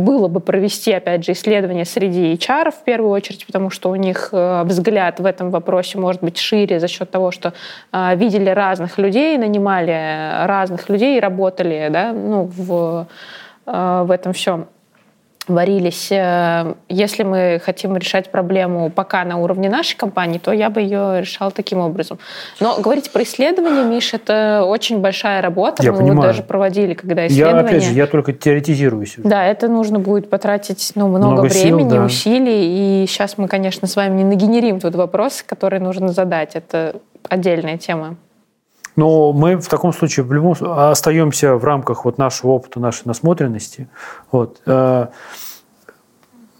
[0.00, 4.30] было бы провести, опять же, исследование среди HR в первую очередь, потому что у них
[4.32, 7.52] э, взгляд в этом вопросе может быть шире за счет того, что
[7.92, 13.06] э, видели разных людей, нанимали разных людей и работали да, ну, в,
[13.66, 14.66] э, в этом всем
[15.54, 16.10] варились.
[16.10, 21.20] Э, если мы хотим решать проблему пока на уровне нашей компании, то я бы ее
[21.20, 22.18] решала таким образом.
[22.60, 25.82] Но говорить про исследования, Миш, это очень большая работа.
[25.82, 26.16] Я мы понимаю.
[26.16, 27.62] вот даже проводили, когда исследования...
[27.62, 29.00] Я, опять же, я только теоретизирую.
[29.18, 32.04] Да, это нужно будет потратить ну, много, много времени, сил, да.
[32.04, 33.02] усилий.
[33.02, 36.54] И сейчас мы, конечно, с вами не нагенерим тут вопросы, которые нужно задать.
[36.54, 36.96] Это
[37.28, 38.16] отдельная тема.
[38.96, 43.88] Но мы в таком случае в любом остаемся в рамках вот нашего опыта, нашей насмотренности.
[44.32, 44.60] Вот.
[44.66, 45.08] Э,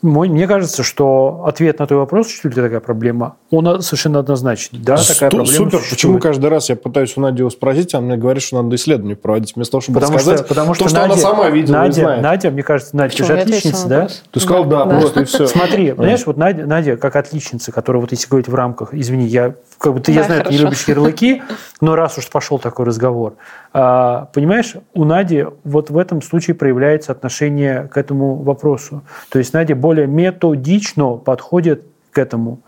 [0.02, 4.78] мне кажется, что ответ на твой вопрос, что ли такая проблема, он совершенно однозначный.
[4.78, 5.78] Да, такая проблема Супер.
[5.78, 5.90] Существует.
[5.90, 9.16] Почему каждый раз я пытаюсь у Нади его спросить, а мне говорит, что надо исследование
[9.16, 11.76] проводить, вместо того, чтобы потому сказать что, потому что, что, что Надя, она сама видела
[11.76, 12.22] Надя, и знает.
[12.22, 14.08] Надя, мне кажется, Надя, ты же отличница, да?
[14.30, 15.46] Ты сказал, да, да, просто и все.
[15.46, 19.54] Смотри, понимаешь, вот Надя, Надя как отличница, которая, вот если говорить в рамках, извини, я
[19.78, 20.50] как бы ты, да, я знаю, хорошо.
[20.50, 21.42] ты не любишь ярлыки,
[21.80, 23.34] но раз уж пошел такой разговор,
[23.72, 29.02] а, понимаешь, у Нади вот в этом случае проявляется отношение к этому вопросу.
[29.30, 32.60] То есть Надя более методично подходит к этому.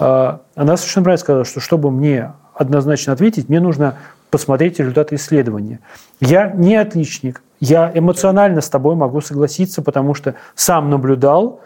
[0.00, 3.96] А, она совершенно правильно сказала, что чтобы мне однозначно ответить, мне нужно
[4.30, 5.80] посмотреть результаты исследования.
[6.20, 11.60] Я не отличник, я эмоционально с тобой могу согласиться, потому что сам наблюдал,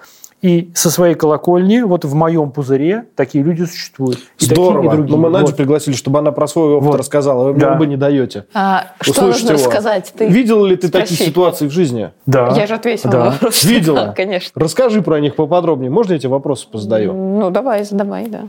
[0.44, 4.18] и со своей колокольни, вот в моем пузыре, такие люди существуют.
[4.38, 4.74] И Здорово.
[4.74, 5.16] Такие, и другие.
[5.16, 5.56] Но мы Надю вот.
[5.56, 6.98] пригласили, чтобы она про свой опыт вот.
[6.98, 7.50] рассказала.
[7.50, 7.76] Вы да.
[7.76, 8.44] бы не даете.
[8.52, 9.56] А, что нужно его.
[9.56, 10.12] рассказать?
[10.14, 11.14] Ты Видела ли ты спроси.
[11.14, 12.10] такие ситуации в жизни?
[12.26, 12.52] Да.
[12.54, 13.18] Я же ответила да.
[13.24, 13.64] на вопрос.
[13.64, 13.96] Видела?
[13.96, 14.52] Да, конечно.
[14.60, 15.90] Расскажи про них поподробнее.
[15.90, 17.14] Можно я эти вопросы позадаю?
[17.14, 18.48] Ну, давай, задавай, да.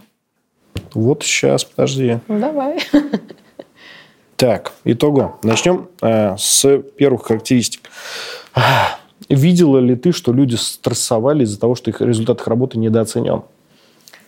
[0.93, 2.19] Вот сейчас, подожди.
[2.27, 2.79] Ну, давай.
[4.35, 5.39] Так, итого.
[5.43, 7.89] Начнем э, с первых характеристик.
[9.29, 13.43] Видела ли ты, что люди стрессовали из-за того, что их результат их работы недооценен?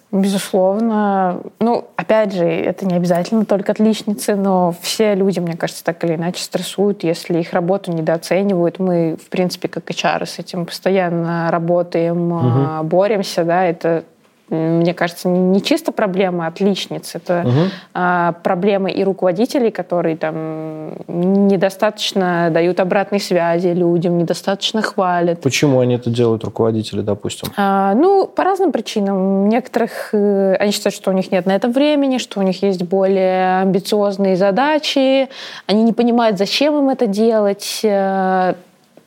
[0.09, 1.41] Безусловно.
[1.59, 6.15] Ну, опять же, это не обязательно только отличницы, но все люди, мне кажется, так или
[6.15, 8.79] иначе стрессуют, если их работу недооценивают.
[8.79, 12.87] Мы, в принципе, как HR с этим постоянно работаем, угу.
[12.87, 14.05] боремся, да, это
[14.49, 17.59] мне кажется, не чисто проблема отличниц, это угу.
[17.93, 25.41] а, проблема и руководителей, которые там недостаточно дают обратной связи людям, недостаточно хвалят.
[25.41, 27.49] Почему они это делают, руководители, допустим?
[27.57, 29.49] А, ну, по разным причинам.
[29.49, 32.83] Некоторых э, они считают, что у них нет на это времени, что у них есть
[32.83, 35.29] более амбициозные задачи,
[35.65, 38.53] они не понимают, зачем им это делать э,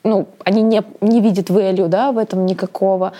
[0.05, 3.13] ну, они не, не видят value да, в этом никакого,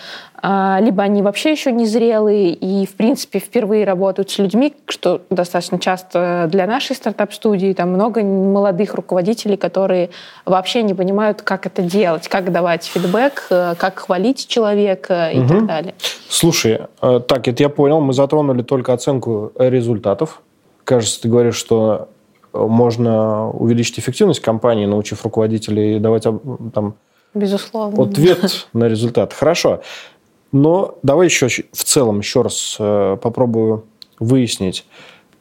[0.43, 5.23] а, либо они вообще еще не зрелые и, в принципе, впервые работают с людьми, что
[5.29, 10.11] достаточно часто для нашей стартап-студии, там много молодых руководителей, которые
[10.47, 15.49] вообще не понимают, как это делать, как давать фидбэк, э, как хвалить человека и угу.
[15.49, 15.95] так далее.
[16.29, 20.41] Слушай, э, так, это я понял, мы затронули только оценку результатов.
[20.85, 22.09] Кажется, ты говоришь, что
[22.53, 26.95] можно увеличить эффективность компании, научив руководителей давать там,
[27.35, 28.05] Безусловно.
[28.05, 29.33] ответ на результат.
[29.33, 29.81] Хорошо.
[30.53, 33.85] Но давай еще в целом еще раз э, попробую
[34.19, 34.85] выяснить.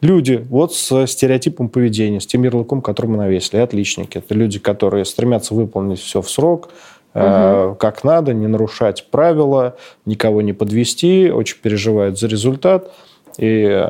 [0.02, 4.20] Люди вот с стереотипом поведения, с тем ярлыком, который мы навесили, отличники.
[4.20, 6.70] Это люди, которые стремятся выполнить все в срок,
[7.14, 7.76] угу.
[7.76, 12.90] как надо, не нарушать правила, никого не подвести, очень переживают за результат.
[13.38, 13.86] И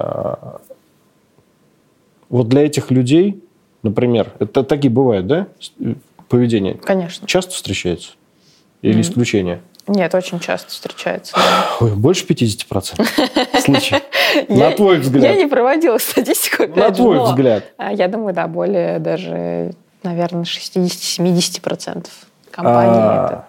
[2.30, 3.44] вот для этих людей,
[3.84, 5.48] например, это такие бывают, да,
[6.28, 6.76] поведение?
[6.76, 7.28] Конечно.
[7.28, 8.12] Часто встречается?
[8.82, 9.02] Или mm-hmm.
[9.02, 9.62] исключение?
[9.88, 11.36] Нет, очень часто встречается.
[11.80, 14.04] Ой, больше 50% случаев.
[14.50, 15.24] На твой взгляд.
[15.24, 16.68] Я не проводила статистику.
[16.68, 17.64] На твой взгляд.
[17.78, 22.08] Я думаю, да, более даже, наверное, 60-70%
[22.52, 23.46] компаний это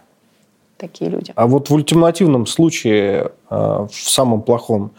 [0.79, 1.33] такие люди.
[1.37, 4.93] А вот в ультимативном случае, в самом плохом,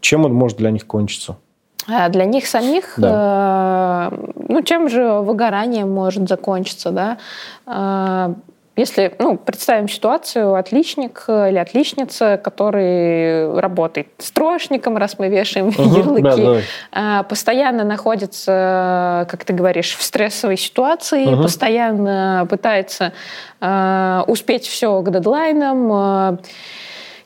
[0.00, 1.36] чем он может для них кончиться?
[1.88, 4.10] Для них самих, да.
[4.12, 4.16] э,
[4.48, 7.16] ну, чем же выгорание может закончиться, да?
[7.66, 8.34] Э,
[8.76, 16.62] если, ну, представим ситуацию, отличник или отличница, который работает строечником, раз мы вешаем угу, ярлыки,
[16.92, 21.42] да, постоянно находится, как ты говоришь, в стрессовой ситуации, угу.
[21.42, 23.14] постоянно пытается
[23.60, 26.38] э, успеть все к дедлайнам,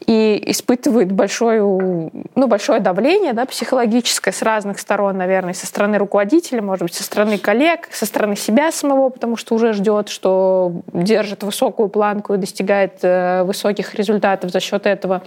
[0.06, 6.62] и испытывает большое, ну, большое давление да, психологическое с разных сторон, наверное, со стороны руководителя,
[6.62, 11.42] может быть, со стороны коллег, со стороны себя самого, потому что уже ждет, что держит
[11.42, 15.22] высокую планку и достигает э, высоких результатов за счет этого.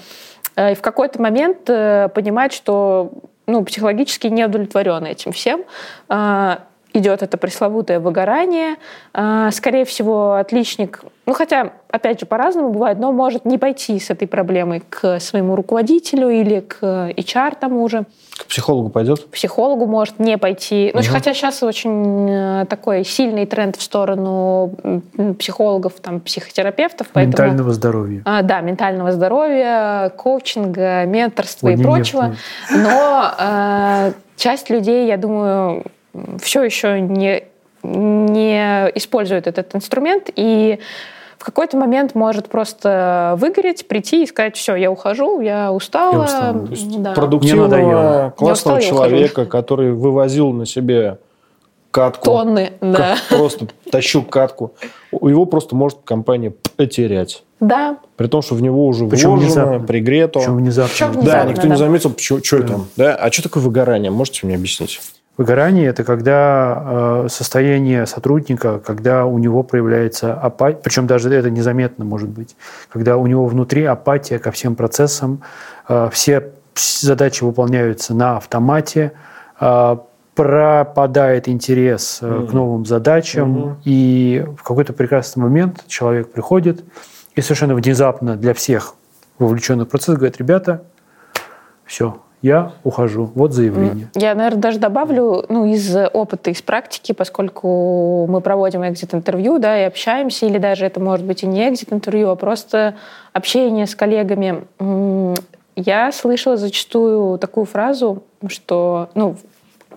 [0.56, 3.12] Э, и в какой-то момент э, понимать, что
[3.48, 5.64] ну, психологически не удовлетворен этим всем,
[6.10, 6.58] э,
[6.96, 8.76] идет это пресловутое выгорание.
[9.14, 14.10] А, скорее всего, отличник, ну хотя, опять же, по-разному бывает, но может не пойти с
[14.10, 18.06] этой проблемой к своему руководителю или к HR тому же.
[18.38, 19.22] К психологу пойдет?
[19.22, 20.92] К психологу может не пойти.
[20.94, 21.04] Угу.
[21.04, 24.76] Ну, хотя сейчас очень э, такой сильный тренд в сторону
[25.40, 27.08] психологов, там, психотерапевтов.
[27.14, 28.22] Поэтому, ментального здоровья.
[28.26, 32.36] А, да, ментального здоровья, коучинга, менторства Ой, и прочего.
[32.72, 32.84] Нет.
[32.84, 35.84] Но э, часть людей, я думаю,
[36.42, 37.44] все еще не,
[37.84, 40.80] не использует этот инструмент, и
[41.38, 46.14] в какой-то момент может просто выгореть, прийти и сказать, все, я ухожу, я устала.
[46.14, 46.68] Я устала.
[46.98, 47.14] Да.
[47.14, 51.20] Продуктивного, классного человека, который вывозил на себе
[51.92, 52.26] катку.
[52.26, 53.16] Тонны, да.
[53.30, 54.74] Просто тащил катку.
[55.12, 57.44] Его просто может компания потерять.
[57.62, 57.98] Да.
[58.18, 59.88] При том, что в него уже Причем вложено, внезапно.
[59.88, 60.40] пригрето.
[60.40, 60.92] Причем внезапно.
[60.92, 61.32] Причем внезапно.
[61.32, 61.68] Да, никто да.
[61.70, 62.68] не заметил, что, что да.
[62.68, 62.88] там.
[62.98, 63.16] Да?
[63.16, 64.12] А что такое выгорание?
[64.12, 65.00] Можете мне объяснить?
[65.38, 72.06] Выгорание– это когда э, состояние сотрудника, когда у него проявляется апатия, причем даже это незаметно
[72.06, 72.56] может быть,
[72.90, 75.42] когда у него внутри апатия ко всем процессам,
[75.90, 79.12] э, все задачи выполняются на автомате,
[79.60, 79.98] э,
[80.36, 82.48] пропадает интерес угу.
[82.48, 83.78] к новым задачам, угу.
[83.84, 86.84] и в какой-то прекрасный момент человек приходит
[87.36, 88.96] и совершенно внезапно для всех
[89.38, 90.84] вовлеченных в процесс говорит, ребята,
[91.86, 93.32] все, я ухожу.
[93.34, 94.08] Вот заявление.
[94.14, 99.84] Я, наверное, даже добавлю ну, из опыта, из практики, поскольку мы проводим экзит-интервью, да, и
[99.84, 102.94] общаемся, или даже это может быть и не экзит-интервью, а просто
[103.34, 104.64] общение с коллегами.
[105.76, 109.38] Я слышала зачастую такую фразу, что, ну,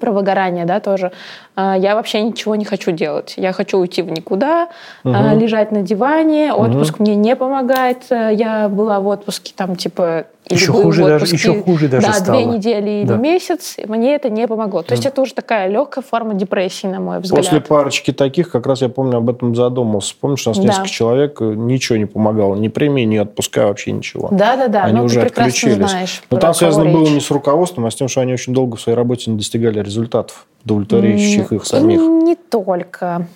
[0.00, 1.12] про выгорание, да, тоже.
[1.60, 3.34] А, я вообще ничего не хочу делать.
[3.36, 4.68] Я хочу уйти в никуда,
[5.02, 5.12] угу.
[5.12, 6.52] лежать на диване.
[6.52, 7.02] Отпуск угу.
[7.02, 8.04] мне не помогает.
[8.10, 12.38] Я была в отпуске там типа еще хуже, даже, еще хуже даже да, стало.
[12.38, 13.14] две недели да.
[13.14, 14.82] или месяц, мне это не помогло.
[14.82, 17.44] То есть это уже такая легкая форма депрессии, на мой взгляд.
[17.44, 20.14] После парочки таких, как раз я помню, об этом задумался.
[20.18, 20.64] Помнишь, у нас да.
[20.64, 24.28] несколько человек, э, ничего не помогало, ни премии, ни отпуска, вообще ничего.
[24.30, 25.90] Да-да-да, они ну, уже отключились.
[25.90, 26.94] Знаешь, Но там связано речь.
[26.94, 29.36] было не с руководством, а с тем, что они очень долго в своей работе не
[29.36, 32.00] достигали результатов, удовлетворяющих их самих.
[32.00, 33.26] Не только.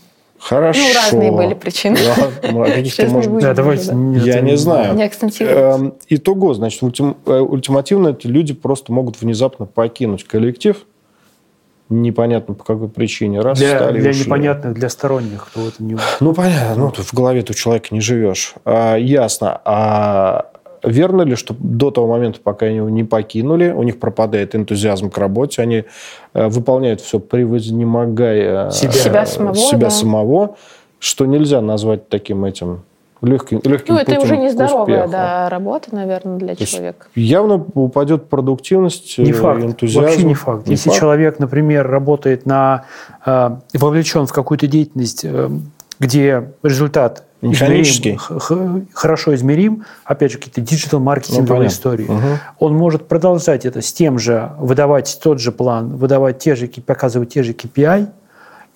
[0.42, 0.80] Хорошо.
[0.80, 1.96] Ну, разные были причины.
[2.52, 4.96] Ладно, каких-то, может быть, да, давайте, я не знаю.
[4.96, 5.08] Не
[5.44, 10.84] эм, Итого, значит, ультим, э, ультимативно эти люди просто могут внезапно покинуть коллектив,
[11.88, 13.40] непонятно по какой причине.
[13.40, 15.96] Раз, для стали, для непонятных, для сторонних, кто это не...
[16.18, 18.54] Ну, понятно, ну, в голове у человека не живешь.
[18.64, 19.60] А, ясно.
[19.64, 20.51] А
[20.82, 25.10] Верно ли, что до того момента, пока они его не покинули, у них пропадает энтузиазм
[25.10, 25.84] к работе, они
[26.34, 29.90] э, выполняют все, превознемогая себя, себя самого, себя да.
[29.90, 30.56] самого,
[30.98, 32.82] что нельзя назвать таким этим
[33.22, 37.06] легким, легким Ну, это уже нездоровая да, работа, наверное, для То человека.
[37.14, 40.06] Явно упадет продуктивность, не факт, энтузиазм.
[40.06, 40.66] Вообще не факт.
[40.66, 41.00] Не Если факт.
[41.00, 42.84] человек, например, работает на,
[43.24, 45.48] э, вовлечен в какую-то деятельность, э,
[45.98, 48.14] где результат Механический.
[48.14, 52.04] Измерим, хорошо измерим, опять же, какие-то диджитал-маркетинговые ну, истории.
[52.04, 52.38] Угу.
[52.60, 57.30] Он может продолжать это с тем же, выдавать тот же план, выдавать те же, показывать
[57.30, 58.08] те же KPI,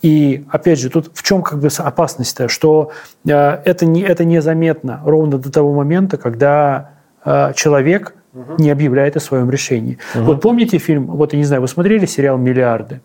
[0.03, 2.91] и опять же, тут в чем как бы опасность-то, что
[3.27, 6.91] э, это, не, это незаметно ровно до того момента, когда
[7.25, 8.55] э, человек угу.
[8.59, 9.99] не объявляет о своем решении.
[10.15, 10.25] Угу.
[10.25, 13.01] Вот помните фильм, вот я не знаю, вы смотрели сериал «Миллиарды»?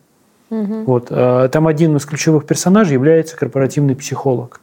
[0.50, 0.84] Угу.
[0.86, 4.61] Вот, э, там один из ключевых персонажей является корпоративный психолог.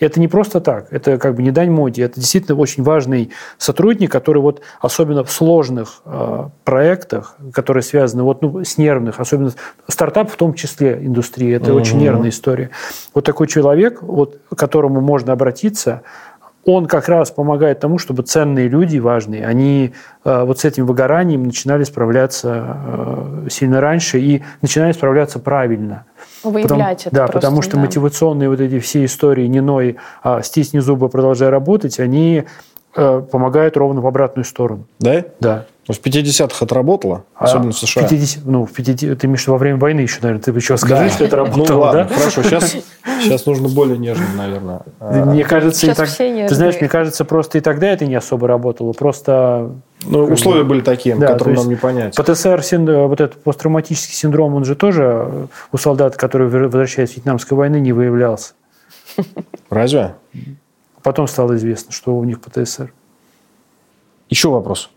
[0.00, 4.12] Это не просто так, это как бы не дань моде, это действительно очень важный сотрудник,
[4.12, 9.52] который вот особенно в сложных э, проектах, которые связаны вот, ну, с нервных, особенно
[9.88, 11.80] стартап в том числе индустрии, это угу.
[11.80, 12.70] очень нервная история.
[13.12, 16.02] Вот такой человек, вот, к которому можно обратиться,
[16.64, 19.94] он как раз помогает тому, чтобы ценные люди, важные, они
[20.24, 26.04] э, вот с этим выгоранием начинали справляться э, сильно раньше и начинали справляться правильно.
[26.42, 27.80] Выявлять потому, это Да, просто, потому что да.
[27.80, 32.44] мотивационные вот эти все истории «не ной, а стисни зубы, продолжай работать», они
[32.96, 34.84] э, помогает ровно в обратную сторону.
[34.98, 35.24] Да?
[35.40, 35.66] Да.
[35.88, 38.06] Ну, В 50-х отработало, А особенно в США.
[38.06, 41.08] 50, ну, в 50, ты имеешь во время войны еще, наверное, ты еще скажи, Да.
[41.10, 42.14] что это Ну работало, ладно, да?
[42.14, 42.42] хорошо.
[42.42, 42.76] Сейчас,
[43.22, 44.82] сейчас нужно более нежно, наверное.
[45.00, 48.04] Да, Мне кажется, и Сейчас так, все ты знаешь, мне кажется, просто и тогда это
[48.04, 48.92] не особо работало.
[48.92, 49.72] Просто
[50.04, 52.14] Ну, условия были такие, Да, которые то нам не есть понять.
[52.14, 52.62] ПТСР,
[53.06, 57.56] вот этот посттравматический синдром, он же тоже э, у солдат, которые вер- возвращаются с Вьетнамской
[57.56, 58.52] войны, не выявлялся.
[59.70, 60.14] Разве?
[61.02, 62.92] Потом стало известно, что у них ПТСР.
[64.28, 64.90] Еще вопрос.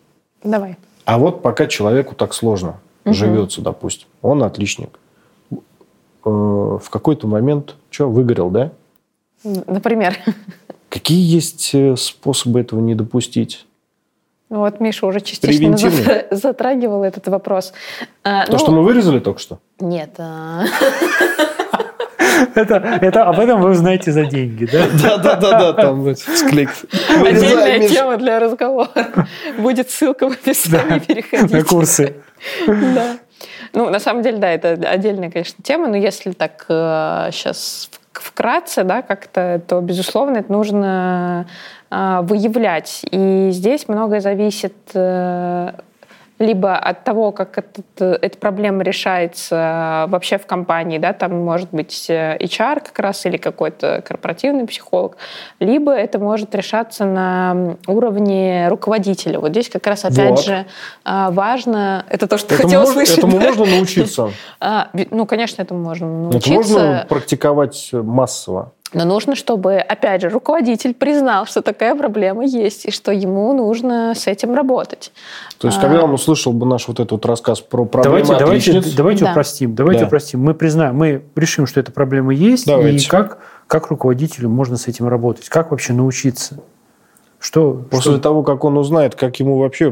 [0.43, 0.77] Давай.
[1.05, 4.99] А вот пока человеку так сложно живется, допустим, он отличник.
[5.51, 5.57] Э,
[6.25, 8.71] В какой-то момент, что, выгорел, да?
[9.43, 10.17] Например.
[10.89, 13.65] Какие есть э, способы этого не допустить?
[14.49, 15.77] Ну Вот Миша уже частично
[16.31, 17.73] затрагивал этот вопрос.
[18.23, 19.59] А, То, ну, что мы вырезали только что?
[19.79, 20.19] Нет.
[22.55, 25.17] Это, это, об этом вы узнаете за деньги, да?
[25.17, 26.69] Да-да-да, там склейк.
[27.09, 28.89] Отдельная тема для разговора.
[29.57, 31.63] Будет ссылка в описании, На переходите.
[31.63, 32.15] курсы.
[32.67, 33.17] Да.
[33.73, 39.01] Ну, на самом деле, да, это отдельная, конечно, тема, но если так сейчас вкратце, да,
[39.01, 41.47] как-то, то, безусловно, это нужно
[41.89, 43.01] а, выявлять.
[43.11, 45.71] И здесь многое зависит э,
[46.41, 51.69] либо от того, как этот, э, эта проблема решается вообще в компании, да, там может
[51.71, 55.17] быть э, HR как раз или какой-то корпоративный психолог,
[55.59, 59.39] либо это может решаться на уровне руководителя.
[59.39, 60.43] Вот здесь как раз опять Вот.
[60.43, 60.65] же
[61.05, 63.17] важно, это то, что хотела мож- услышать.
[63.19, 63.45] этому да?
[63.47, 64.31] можно научиться?
[64.59, 66.53] А, ну, конечно, этому можно Это научиться.
[66.53, 68.73] можно практиковать массово?
[68.93, 74.13] Но нужно, чтобы, опять же, руководитель признал, что такая проблема есть, и что ему нужно
[74.15, 75.13] с этим работать.
[75.59, 75.81] То есть, А.
[75.81, 79.31] когда он услышал бы наш вот этот рассказ про проблемы Давайте, давайте, отличниц, давайте Да.
[79.31, 79.75] упростим.
[79.75, 80.07] Давайте Да.
[80.07, 80.41] упростим.
[80.41, 83.05] Мы признаем, мы решим, что эта проблема есть, Давайте.
[83.05, 85.47] и как, как руководителю можно с этим работать.
[85.47, 86.57] Как вообще научиться?
[87.39, 89.91] Что, после что- того, как он узнает, как ему вообще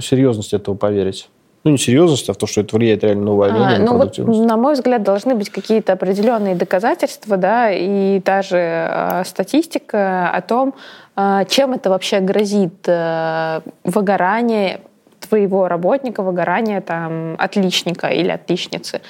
[0.00, 1.28] серьезность этого поверить?
[1.64, 3.96] Ну, не серьезность, а в то, что это влияет реально на увольнение, А, на ну
[3.98, 10.40] вот, на мой взгляд, должны быть какие-то определенные доказательства, да, и даже э, статистика о
[10.40, 10.74] том,
[11.16, 14.80] э, чем это вообще грозит э, выгорание
[15.28, 19.00] твоего работника, выгорание там отличника или отличницы.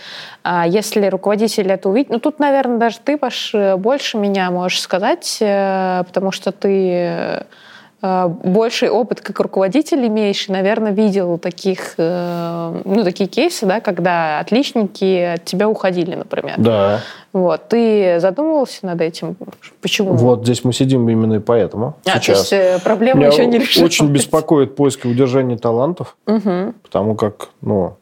[0.44, 4.80] А Если руководитель это увидит, ну тут, наверное, даже ты, Паш, э, больше меня можешь
[4.82, 7.46] сказать, э, потому что ты
[8.02, 14.40] больший опыт как руководитель имеешь, и, наверное, видел таких, э, ну, такие кейсы, да, когда
[14.40, 16.54] отличники от тебя уходили, например.
[16.58, 17.00] Да.
[17.32, 17.68] Вот.
[17.68, 19.36] Ты задумывался над этим?
[19.80, 20.14] Почему?
[20.14, 22.38] Вот здесь мы сидим именно и поэтому А, то сейчас.
[22.40, 23.92] есть э, проблема Меня еще не решилась.
[23.92, 26.74] очень беспокоит поиск и удержание талантов, Мгм.
[26.82, 27.96] потому как, ну,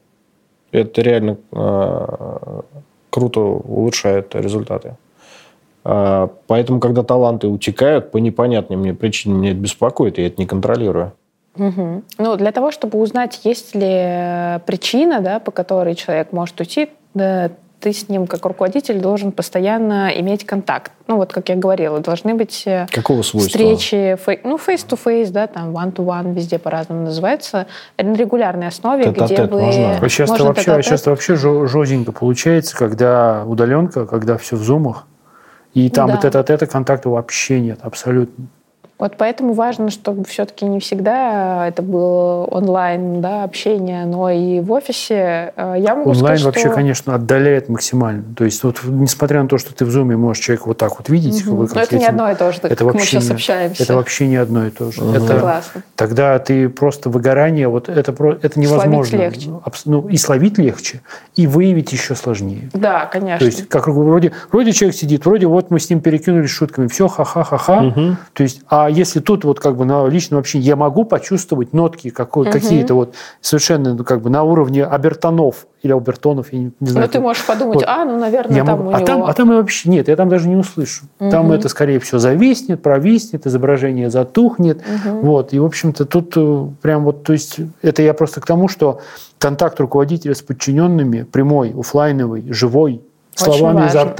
[0.72, 2.61] это реально э,
[3.11, 4.96] круто улучшает результаты.
[5.84, 10.40] А, Поэтому, когда таланты утекают по непонятным мне причинам, мне это беспокоит, и я это
[10.40, 11.12] не контролирую.
[11.56, 12.04] Мгм.
[12.18, 16.90] Ну, для того, чтобы узнать, есть ли э, причина, да, по которой человек может уйти,
[17.14, 17.50] да,
[17.80, 20.92] ты с ним, как руководитель, должен постоянно иметь контакт.
[21.06, 23.50] Ну, вот, как я говорила, должны быть э, Какого свойства?
[23.50, 27.66] встречи, фей- ну, face-to-face, да, там, one-to-one, везде по-разному называется,
[27.98, 29.62] на регулярной основе, где Тет-а-тет вы...
[29.62, 29.98] можно?
[30.00, 35.06] А сейчас-то вообще, а сейчас вообще жёстенько получается, когда удаленка, когда все в зумах,
[35.74, 36.16] и там Да.
[36.16, 38.46] вот это от это контакта вообще нет, абсолютно.
[39.01, 44.70] Вот поэтому важно, чтобы все-таки не всегда это было онлайн да, общение, но и в
[44.72, 45.55] офисе.
[45.57, 46.70] Э, Я могу Онлайн сказать, вообще, что...
[46.74, 48.24] конечно, отдаляет максимально.
[48.36, 51.09] То есть, вот, несмотря на то, что ты в зуме можешь человека вот так вот
[51.09, 51.57] видеть, Мгм.
[51.57, 53.28] вы Но как это не этим- одно и то же, это как мы вообще сейчас
[53.28, 53.82] не- общаемся.
[53.82, 55.01] это вообще не одно и то же.
[55.03, 55.14] Мгм.
[55.14, 55.82] Это, Согласна.
[55.96, 59.16] тогда ты просто выгорание, вот это, это невозможно.
[59.16, 59.51] легче.
[59.64, 61.01] Абс- Ну, и словить легче,
[61.36, 62.68] и выявить еще сложнее.
[62.74, 63.38] Да, конечно.
[63.38, 67.09] То есть, как вроде, вроде человек сидит, вроде вот мы с ним перекинулись шутками, все,
[67.09, 67.80] ха-ха-ха-ха.
[67.80, 68.18] Мгм.
[68.34, 72.11] То есть, а если тут вот как бы на личном общении я могу почувствовать нотки
[72.11, 72.53] какой, Мгм.
[72.53, 76.86] какие-то вот совершенно ну, как бы на уровне обертонов или обертонов, я не, не Ну,
[76.88, 77.09] знаю.
[77.09, 77.84] ты как- можешь подумать, Вот.
[77.86, 79.07] а, ну, наверное, я там могу- у а, него...
[79.07, 81.05] там, а там и вообще нет, я там даже не услышу.
[81.18, 81.53] Там Мгм.
[81.53, 84.82] это, скорее всего, зависнет, провиснет, изображение затухнет.
[84.86, 85.20] Мгм.
[85.20, 85.53] Вот.
[85.53, 89.01] И, в общем-то, тут э, прям вот, то есть, это я просто к тому, что
[89.38, 93.01] контакт руководителя с подчиненными, прямой, оффлайновый, живой,
[93.41, 94.14] Очень словами изо важен.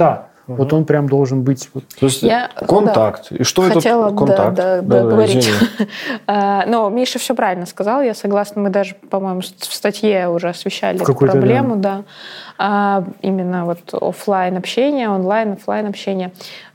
[0.53, 1.69] Рта, вот он прям должен быть.
[1.99, 3.31] То есть Я- контакт.
[3.31, 4.55] И что Хотела, это да, контакт?
[4.55, 5.37] да, Да, договорить.
[5.47, 5.89] извини.
[6.27, 8.61] А, Но Миша все правильно сказал, я согласна.
[8.61, 12.03] Мы даже, по-моему, в статье уже освещали В эту проблему, да.
[12.57, 16.31] А, Именно вот офлайн общение, онлайн, офлайн общение.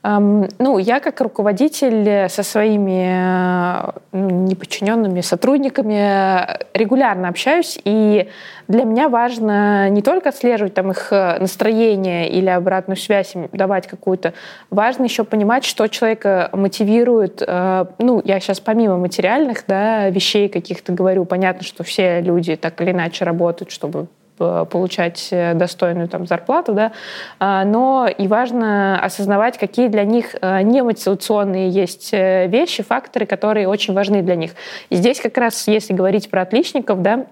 [0.09, 8.29] Ну, я как руководитель со своими ну, неподчиненными сотрудниками регулярно общаюсь, и
[8.69, 14.35] для меня важно не только отслеживать там их настроение или обратную связь, давать какую-то,
[14.71, 17.43] важно еще понимать, что человека мотивирует.
[17.45, 22.81] Э, ну, я сейчас помимо материальных да, вещей каких-то говорю, понятно, что все люди так
[22.81, 26.93] или иначе работают, чтобы Э, получать э, достойную там, зарплату, да,
[27.39, 33.95] а, но и важно осознавать, какие для них э, немотивационные есть вещи, факторы, которые очень
[33.95, 34.53] важны для них.
[34.91, 37.27] И здесь как раз, если говорить про отличников, да,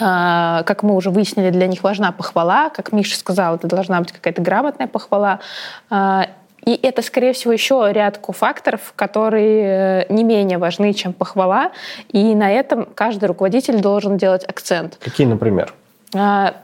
[0.00, 4.12] а, как мы уже выяснили, для них важна похвала, как Миша сказал, это должна быть
[4.12, 5.40] какая-то грамотная похвала.
[5.90, 6.28] А,
[6.64, 11.72] и это, скорее всего, еще ряд факторов, которые не менее важны, чем похвала.
[12.08, 14.96] И на этом каждый руководитель должен делать акцент.
[14.98, 15.74] Какие, например?
[16.14, 16.54] А,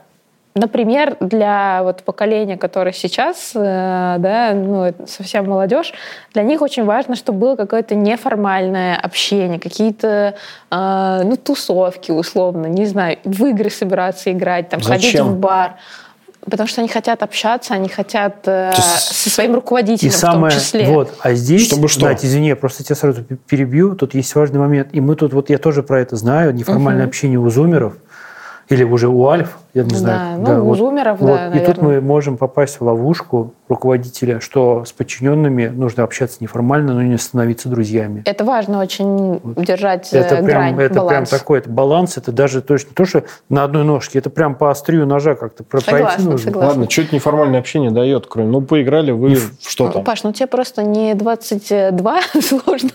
[0.55, 5.93] например, для вот поколения, которое сейчас, э, да, ну, совсем молодежь,
[6.33, 10.35] для них очень важно, чтобы было какое-то неформальное общение, какие-то
[10.69, 14.99] э, ну, тусовки, условно, не знаю, в игры собираться играть, там, Зачем?
[15.01, 15.75] ходить в бар.
[16.43, 20.63] Потому что они хотят общаться, они хотят э, со своим руководителем и самое, в том
[20.63, 20.85] числе.
[20.87, 21.99] Вот, а здесь, Чтобы что?
[21.99, 24.89] Кстати, извини, я просто тебя сразу перебью, тут есть важный момент.
[24.91, 27.09] И мы тут, вот я тоже про это знаю, неформальное угу.
[27.09, 27.93] общение у зумеров–
[28.71, 30.41] или уже у альф, я не знаю.
[30.41, 31.27] Да, ну, вот, зумеров, вот.
[31.27, 36.93] да, И тут мы можем попасть в ловушку руководителя, что с подчиненными нужно общаться неформально,
[36.93, 38.23] но не становиться друзьями.
[38.25, 39.65] Это важно очень вот.
[39.65, 41.29] держать это прям, грань, Это баланс.
[41.29, 44.55] прям такой это баланс, это даже точно не то, что на одной ножке, это прям
[44.55, 46.37] по острию ножа как-то согласна, пройти нужно.
[46.39, 46.69] Согласна.
[46.69, 49.99] Ладно, что это неформальное общение дает, кроме, ну, поиграли вы в что-то.
[49.99, 52.89] Ну, Паш, ну тебе просто не 22 сложно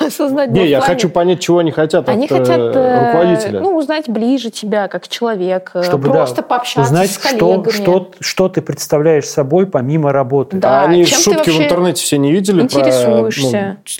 [0.00, 0.50] осознать.
[0.50, 3.60] Не, я хочу понять, чего они хотят они от э, хотят, руководителя.
[3.60, 7.70] Ну, узнать ближе тебя как человек, э, Чтобы, просто пообщаться узнать, с коллегами.
[7.70, 10.58] Что, что, что ты представляешь собой помимо работы.
[10.58, 13.28] Да, а они Чем шутки в интернете все не видели про ну,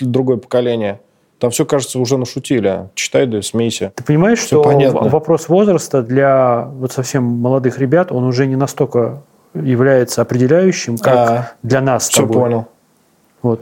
[0.01, 0.99] другое поколение?
[1.39, 2.89] Там все, кажется, уже нашутили.
[2.95, 3.91] Читай, да смейся.
[3.95, 5.09] Ты понимаешь, все что понятно.
[5.09, 11.51] вопрос возраста для вот совсем молодых ребят, он уже не настолько является определяющим, как а,
[11.61, 12.35] для нас Все тобой.
[12.37, 12.67] понял.
[13.41, 13.61] Вот.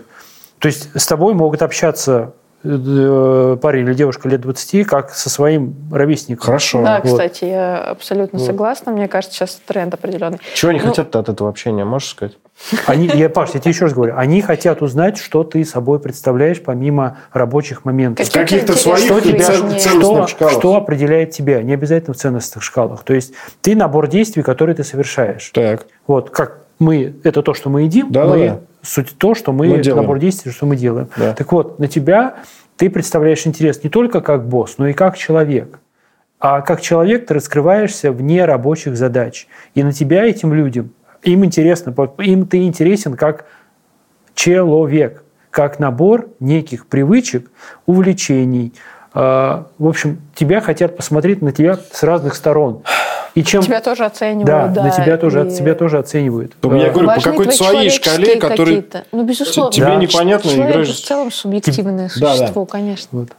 [0.59, 2.33] То есть с тобой могут общаться
[2.63, 6.45] парень или девушка лет 20, как со своим ровесником.
[6.45, 6.83] Хорошо.
[6.83, 7.11] Да, вот.
[7.11, 8.45] кстати, я абсолютно вот.
[8.45, 8.91] согласна.
[8.91, 10.39] Мне кажется, сейчас тренд определенный.
[10.53, 12.37] Чего они ну, хотят от этого общения, можешь сказать?
[12.85, 16.61] Они, я, Паш, я тебе еще раз говорю, они хотят узнать, что ты собой представляешь
[16.61, 18.31] помимо рабочих моментов.
[18.31, 20.53] Каких-то своих что, тебя, что, шкалах.
[20.53, 23.03] что определяет тебя, не обязательно в ценностных шкалах.
[23.03, 25.49] То есть ты набор действий, которые ты совершаешь.
[25.53, 25.87] Так.
[26.05, 29.67] Вот как мы, это то, что мы едим, да, мы да суть то, что мы,
[29.67, 31.09] мы набор действий, что мы делаем.
[31.15, 31.33] Да.
[31.33, 32.35] Так вот, на тебя
[32.77, 35.79] ты представляешь интерес не только как босс, но и как человек.
[36.39, 39.47] А как человек ты раскрываешься вне рабочих задач.
[39.75, 43.45] И на тебя этим людям, им интересно, им ты интересен как
[44.33, 47.51] человек, как набор неких привычек,
[47.85, 48.73] увлечений.
[49.13, 52.81] А, в общем, тебя хотят посмотреть на тебя с разных сторон.
[53.35, 53.61] И чем...
[53.61, 54.67] Тебя тоже оценивают, да.
[54.67, 55.55] да на тебя тоже, и...
[55.55, 56.53] тебя тоже оценивают.
[56.61, 59.71] Ну, я говорю, по какой-то своей шкале, которая ну, безусловно.
[59.71, 59.95] тебе да.
[59.95, 60.49] непонятно.
[60.49, 60.89] Человек играешь...
[60.89, 62.71] в целом субъективное да, существо, да.
[62.71, 63.19] конечно.
[63.19, 63.29] Вот.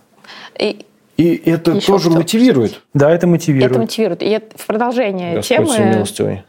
[0.59, 0.85] И,
[1.17, 2.81] и это Еще тоже мотивирует.
[2.95, 3.71] Да, это мотивирует.
[3.71, 4.23] Это мотивирует.
[4.23, 6.45] И в продолжение Господь темы...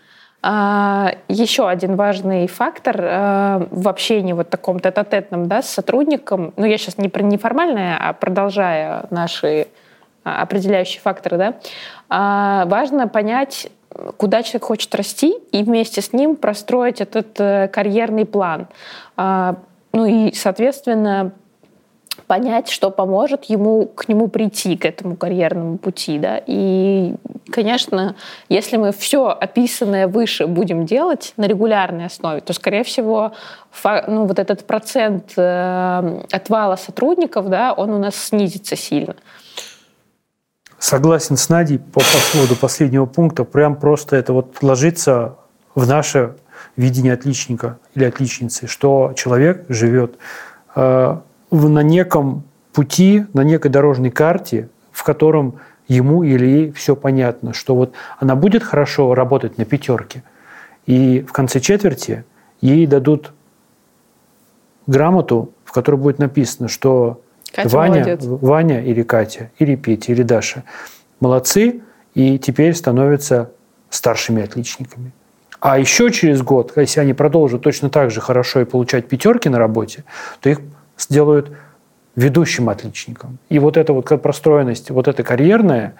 [0.45, 6.65] А, еще один важный фактор а, в общении вот таком тет-а-тетном да, с сотрудником, ну
[6.65, 9.67] я сейчас не про неформальное, а продолжая наши
[10.23, 11.53] определяющие факторы, да,
[12.09, 13.69] а, важно понять,
[14.17, 18.67] куда человек хочет расти, и вместе с ним простроить этот э, карьерный план.
[19.15, 19.57] А,
[19.91, 21.33] ну и, соответственно,
[22.27, 26.17] понять, что поможет ему к нему прийти, к этому карьерному пути.
[26.19, 26.41] Да?
[26.45, 27.15] И,
[27.51, 28.15] конечно,
[28.49, 33.33] если мы все описанное выше будем делать на регулярной основе, то, скорее всего,
[33.83, 39.15] ну, вот этот процент э, отвала сотрудников, да, он у нас снизится сильно.
[40.83, 43.45] Согласен с Надей по, по поводу последнего пункта.
[43.45, 45.37] Прям просто это вот ложится
[45.75, 46.35] в наше
[46.75, 50.17] видение отличника или отличницы, что человек живет
[50.75, 51.17] э,
[51.51, 57.75] на неком пути, на некой дорожной карте, в котором ему или ей все понятно, что
[57.75, 60.21] вот она будет хорошо работать на пятерке,
[60.85, 62.25] и в конце четверти
[62.59, 63.31] ей дадут
[64.85, 67.21] грамоту, в которой будет написано, что
[67.53, 68.19] Катя Ваня, молодец.
[68.25, 70.63] Ваня или Катя, или Петя, или Даша
[71.19, 71.81] молодцы
[72.15, 73.51] и теперь становятся
[73.89, 75.11] старшими отличниками.
[75.59, 79.57] А еще через год, если они продолжат точно так же хорошо и получать пятерки на
[79.57, 80.03] работе,
[80.41, 80.59] то их
[80.97, 81.51] сделают
[82.15, 83.37] ведущим отличником.
[83.49, 85.95] И вот эта вот простроенность, вот эта карьерная,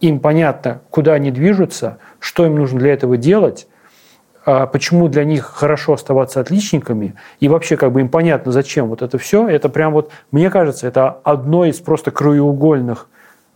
[0.00, 3.68] им понятно, куда они движутся, что им нужно для этого делать,
[4.44, 9.18] почему для них хорошо оставаться отличниками, и вообще как бы им понятно, зачем вот это
[9.18, 13.08] все, это прям вот, мне кажется, это одно из просто краеугольных,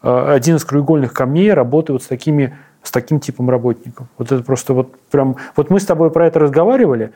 [0.03, 4.07] а, один из краеугольных камней работы вот с такими с таким типом работников.
[4.17, 5.37] Вот это просто вот прям...
[5.57, 7.13] Вот мы с тобой про это разговаривали,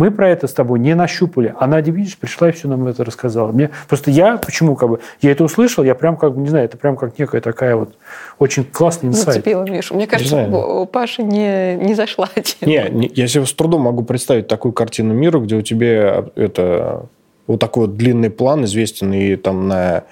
[0.00, 1.54] мы про это с тобой не нащупали.
[1.58, 3.52] А Надя, видишь, пришла и все нам это рассказала.
[3.52, 6.64] Мне просто я, почему как бы, я это услышал, я прям как бы, не знаю,
[6.64, 7.96] это прям как некая такая вот
[8.38, 9.26] очень классный инсайт.
[9.26, 9.94] Зацепила Мишу.
[9.94, 12.72] Мне кажется, у Паши не, не зашла тема.
[12.72, 17.04] Не, не, я себе с трудом могу представить такую картину мира, где у тебя это
[17.46, 20.04] вот такой вот длинный план известен и там на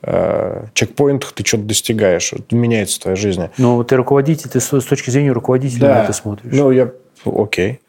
[0.00, 2.32] э, чекпоинтах ты что-то достигаешь.
[2.50, 3.42] Меняется твоя жизнь.
[3.58, 5.94] Ну, ты руководитель, ты с, с точки зрения руководителя да.
[5.96, 6.50] на это смотришь.
[6.50, 6.90] Ну, я...
[7.26, 7.80] Окей.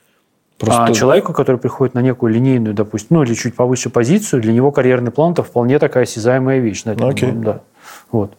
[0.58, 0.86] Просто...
[0.86, 4.72] А человеку, который приходит на некую линейную, допустим, ну или чуть повыше позицию, для него
[4.72, 6.86] карьерный план это вполне такая осязаемая вещь.
[6.86, 7.32] Наверное, okay.
[7.34, 7.62] да.
[8.12, 8.32] Вот.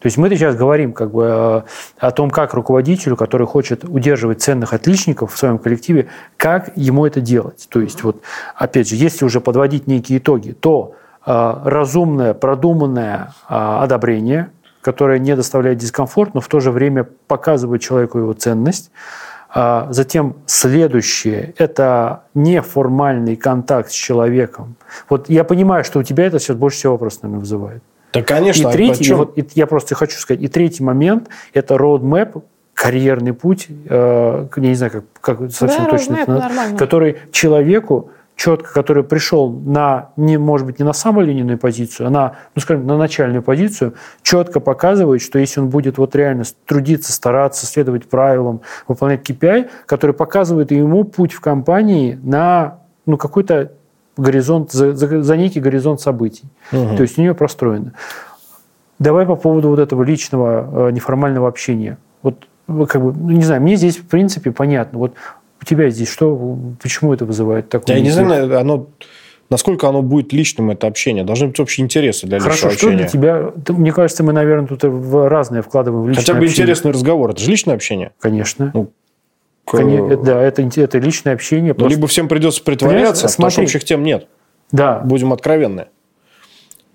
[0.00, 1.62] То есть мы сейчас говорим как бы э,
[1.98, 7.20] о том, как руководителю, который хочет удерживать ценных отличников в своем коллективе, как ему это
[7.20, 7.68] делать.
[7.70, 8.22] То есть вот,
[8.54, 10.94] опять же, если уже подводить некие итоги, то
[11.26, 17.82] э, разумное, продуманное э, одобрение, которое не доставляет дискомфорт, но в то же время показывает
[17.82, 24.76] человеку его ценность, а затем следующее– это неформальный контакт с человеком.
[25.08, 27.82] Вот я понимаю, что у тебя это сейчас больше всего вопрос, наверное, вызывает.
[28.12, 28.68] Да, конечно.
[28.68, 32.42] И третий, и вот, и я просто хочу сказать, и третий момент– это roadmap,
[32.74, 38.72] карьерный путь, э, я не знаю, как, как совсем да, точно это, который человеку четко,
[38.72, 42.86] который пришел на, не, может быть, не на самую линейную позицию, а на, ну, скажем,
[42.86, 48.62] на начальную позицию, четко показывает, что если он будет вот реально трудиться, стараться, следовать правилам,
[48.88, 53.72] выполнять KPI, который показывает ему путь в компании на ну, какой-то
[54.16, 56.44] горизонт, за, за, за некий горизонт событий.
[56.72, 56.96] Угу.
[56.96, 57.92] То есть у нее простроено.
[58.98, 61.98] Давай по поводу вот этого личного э, неформального общения.
[62.22, 62.46] Вот
[62.88, 64.98] как бы, ну, не знаю, мне здесь в принципе понятно.
[64.98, 65.12] Вот
[65.60, 67.96] у тебя здесь что, почему это вызывает такое?
[67.96, 68.88] Я не знаю, оно,
[69.50, 71.24] насколько оно будет личным, это общение.
[71.24, 73.50] Должны быть общие интересы для Хорошо, личного что общения.
[73.52, 73.74] для тебя?
[73.76, 76.54] Мне кажется, мы, наверное, тут в разные вкладываем в личное Хотя бы общение.
[76.54, 77.30] интересный разговор.
[77.30, 78.12] Это же личное общение?
[78.20, 78.70] Конечно.
[78.74, 78.90] Ну,
[79.66, 81.74] Конечно, да, это, это личное общение.
[81.76, 84.26] Ну, либо всем придется притворяться, потому что общих тем нет.
[84.72, 85.00] Да.
[85.00, 85.86] Будем откровенны.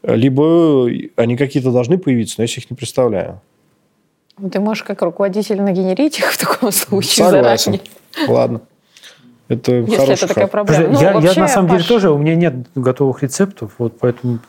[0.03, 3.41] Либо они какие-то должны появиться, но я их не представляю.
[4.51, 7.73] Ты можешь как руководитель нагенерить их в таком случае Согласен.
[7.73, 7.81] заранее.
[8.27, 8.61] Ладно.
[9.47, 10.87] Это Если хороший это такая проблема.
[10.87, 11.77] Ну, я, вообще, я на самом Паш...
[11.77, 14.39] деле тоже, у меня нет готовых рецептов, вот поэтому...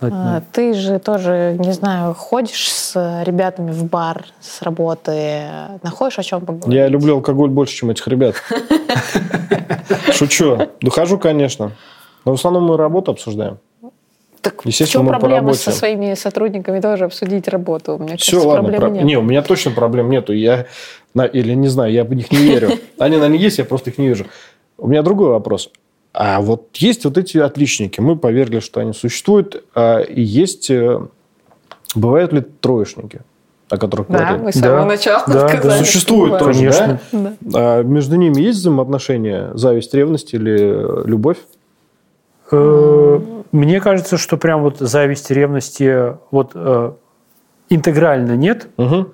[0.00, 5.42] А, ты же тоже, не знаю, ходишь с ребятами в бар с работы,
[5.82, 6.72] находишь о чем поговорить?
[6.72, 8.36] Я люблю алкоголь больше, чем этих ребят.
[10.12, 10.68] Шучу.
[10.82, 11.72] Ну, хожу, конечно.
[12.24, 13.58] Но в основном мы работу обсуждаем.
[14.40, 17.96] Так в чем проблема со своими сотрудниками тоже обсудить работу?
[17.96, 18.90] У меня Все, кажется, ладно, проблем про...
[18.90, 19.04] нет.
[19.04, 20.32] Не, у меня точно проблем нету.
[20.32, 20.66] Я,
[21.32, 22.70] или не знаю, я в них не верю.
[22.98, 24.26] Они, наверное, есть, я просто их не вижу.
[24.76, 25.70] У меня другой вопрос.
[26.12, 28.00] А вот есть вот эти отличники.
[28.00, 29.64] Мы поверили, что они существуют.
[29.74, 30.70] А есть...
[30.70, 31.00] Э,
[31.94, 33.20] бывают ли троечники?
[33.70, 34.42] о которых да, говорили.
[34.44, 35.78] мы с самого да, начала да, сказали.
[35.78, 37.00] Да, существует тоже, Конечно.
[37.12, 37.32] да?
[37.40, 37.78] да?
[37.80, 41.36] А между ними есть взаимоотношения, зависть, ревность или любовь?
[43.52, 46.92] Мне кажется, что прям вот зависти, ревности вот э,
[47.70, 48.68] интегрально нет.
[48.76, 49.08] Угу.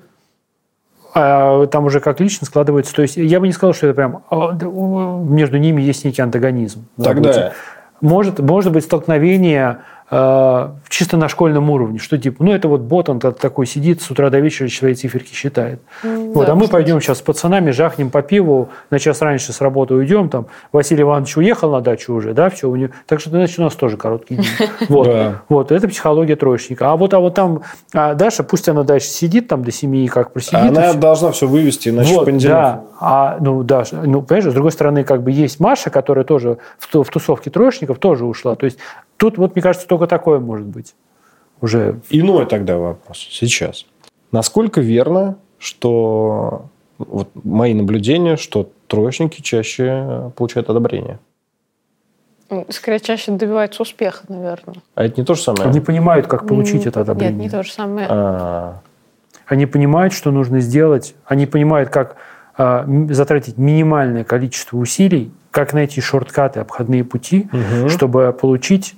[1.15, 2.93] А там уже как лично складывается.
[2.95, 6.87] То есть я бы не сказал, что это прям а, между ними есть некий антагонизм.
[7.03, 7.53] Тогда...
[8.01, 9.79] Может, может быть столкновение
[10.11, 14.29] чисто на школьном уровне, что типа, ну это вот бот, он такой сидит с утра
[14.29, 15.81] до вечера свои циферки считает.
[16.03, 19.53] Mm, вот, да, а мы пойдем сейчас с пацанами, жахнем по пиву, на час раньше
[19.53, 23.21] с работы уйдем, там Василий Иванович уехал на дачу уже, да, все, у него, так
[23.21, 24.47] что значит у нас тоже короткий день.
[24.89, 25.09] Вот,
[25.49, 26.93] вот, это психология троечника.
[26.93, 30.33] А вот, а вот там а Даша, пусть она дальше сидит там до семьи, как
[30.33, 30.57] просидит.
[30.57, 35.05] Она должна все вывести, иначе вот, да, а, ну, да, ну, понимаешь, с другой стороны,
[35.05, 38.55] как бы есть Маша, которая тоже в, в тусовке троечников тоже ушла.
[38.55, 38.79] То есть
[39.25, 40.95] Тут, вот, мне кажется, только такое может быть.
[41.63, 41.99] Уже.
[42.11, 43.87] Иной тогда вопрос сейчас.
[44.33, 46.67] Насколько верно, что
[46.99, 51.21] вот мои наблюдения, что троечники чаще получают одобрение?
[52.51, 54.83] Ну, скорее, чаще добиваются успеха, наверное.
[54.95, 55.71] А это не то же самое?
[55.71, 57.33] Они понимают, как получить это одобрение.
[57.35, 58.07] Нет, не то же самое.
[58.07, 58.83] А-а-а.
[59.47, 61.15] Они понимают, что нужно сделать.
[61.25, 62.17] Они понимают, как
[62.59, 67.89] а, затратить минимальное количество усилий, как найти шорткаты, обходные пути, угу.
[67.89, 68.97] чтобы получить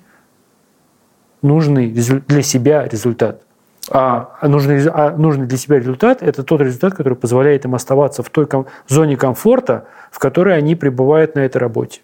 [1.46, 3.42] нужный для себя результат.
[3.88, 8.30] А нужный, а нужный для себя результат– это тот результат, который позволяет им оставаться в
[8.30, 12.00] той ком- зоне комфорта, в которой они пребывают на этой работе.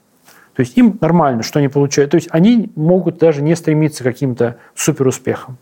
[0.54, 2.10] То есть им нормально, что они получают.
[2.10, 5.56] То есть они могут даже не стремиться к каким-то суперуспехам.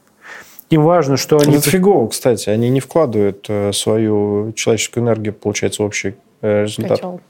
[0.68, 1.56] Им важно, что они...
[1.56, 2.50] Это фигово, кстати.
[2.50, 6.98] Они не вкладывают э, свою человеческую энергию, получается, в общий э, результат.
[6.98, 7.20] Котел.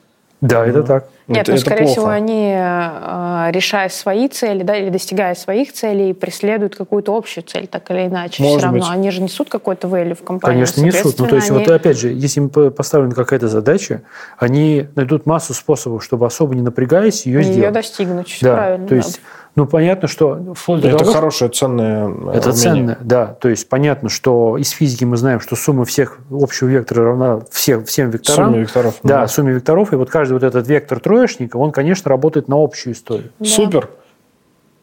[0.40, 1.08] Да, это так.
[1.30, 1.92] Нет, Это- ну, это скорее плохо.
[1.92, 7.66] всего, они, э, решая свои цели, да, или достигая своих целей, преследуют какую-то общую цель,
[7.66, 8.42] так или иначе.
[8.42, 8.88] Может Все равно быть.
[8.90, 10.66] они же несут какой-то value в компанию.
[10.66, 11.18] Конечно, несут.
[11.18, 14.02] Ну, то есть, вот Соответственно, опять же, если им по- поставлена какая-то задача,
[14.38, 17.74] они найдут массу способов, чтобы особо не напрягаясь, ее они ее сделать.
[17.74, 18.28] достигнут.
[18.28, 18.86] Всё Да, правильно.
[18.86, 18.96] то да.
[18.96, 19.20] есть,
[19.56, 22.52] ну, понятно, что вплоть до Это того, хорошее, ценное э, Это умение.
[22.54, 23.26] ценно, да.
[23.26, 27.84] То есть понятно, что из физики мы знаем, что сумма всех общего вектора равна всех,
[27.86, 28.50] всем векторам.
[28.50, 28.94] Сумме векторов.
[29.02, 29.92] Да, сумме векторов.
[29.92, 33.30] И вот каждый вот этот вектор троечника, он, конечно, работает на общую историю.
[33.38, 33.46] Да.
[33.46, 33.90] Супер.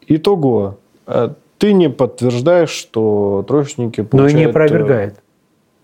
[0.06, 0.78] Итого.
[1.06, 4.34] э, Ты не подтверждаешь, что троечники Но и получают...
[4.38, 5.18] не э, опровергает.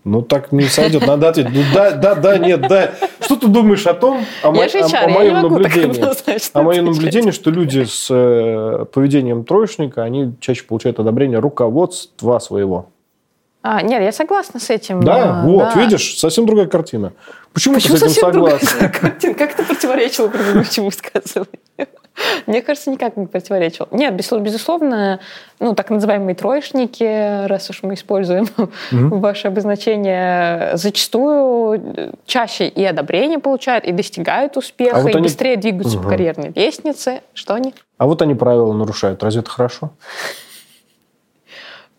[0.03, 1.05] Ну, так не сойдет.
[1.07, 1.51] Надо ответить.
[1.53, 2.91] Ну, да, да, да, нет, да.
[3.19, 5.99] Что ты думаешь о том, о, мо- о- о моем наблюдении?
[5.99, 12.37] однозначно О моем наблюдении, что люди с э, поведением троечника, они чаще получают одобрение руководства
[12.39, 12.89] своего.
[13.67, 15.01] А, нет, я согласна с этим.
[15.01, 15.81] Да, а, вот, да.
[15.81, 17.13] видишь, совсем другая картина.
[17.51, 18.31] Почему, Почему ты с этим
[18.91, 19.33] картина?
[19.33, 21.47] Как это противоречило предыдущему высказыванию?
[22.45, 23.87] Мне кажется, никак не противоречил.
[23.89, 25.19] Нет, безусловно,
[25.59, 28.47] ну, так называемые троечники, раз уж мы используем
[28.91, 35.23] ваше обозначение, зачастую э, чаще и одобрение получают, и достигают успеха, А вот и они-
[35.23, 36.03] быстрее двигаются Мгм.
[36.03, 37.21] по карьерной лестнице.
[37.33, 37.73] Что они?
[37.97, 39.23] А вот они правила нарушают.
[39.23, 39.89] Разве это хорошо?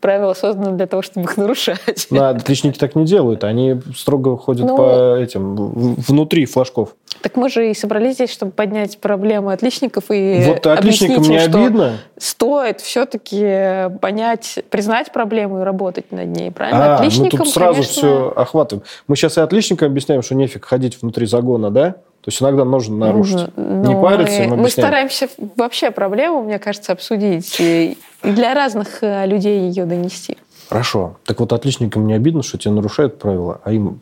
[0.00, 2.06] Правила созданы для того, чтобы их нарушать.
[2.10, 3.44] Ну, а отличники так не делают.
[3.44, 5.56] Они строго ходят Ну- по этим,
[5.94, 6.94] внутри флажков.
[7.22, 11.44] Так мы же и собрались здесь, чтобы поднять проблемы отличников и вот отличникам объяснить не
[11.44, 11.92] им, что обидно?
[12.18, 16.84] стоит все-таки понять, признать проблему и работать над ней, правильно?
[16.84, 18.84] А, мы Отличникам, тут сразу конечно, все охватываем.
[19.08, 21.96] Мы сейчас и отличникам объясняем, что нефиг ходить внутри загона, да?
[22.26, 23.50] То есть иногда нужно нарушить.
[23.54, 29.26] ну, не париться, мы, мы стараемся вообще проблему, мне кажется, обсудить и для разных э,
[29.26, 30.36] людей ее донести.
[30.68, 31.18] Хорошо.
[31.24, 34.00] Так вот, отличникам не обидно, что те нарушают правила, а им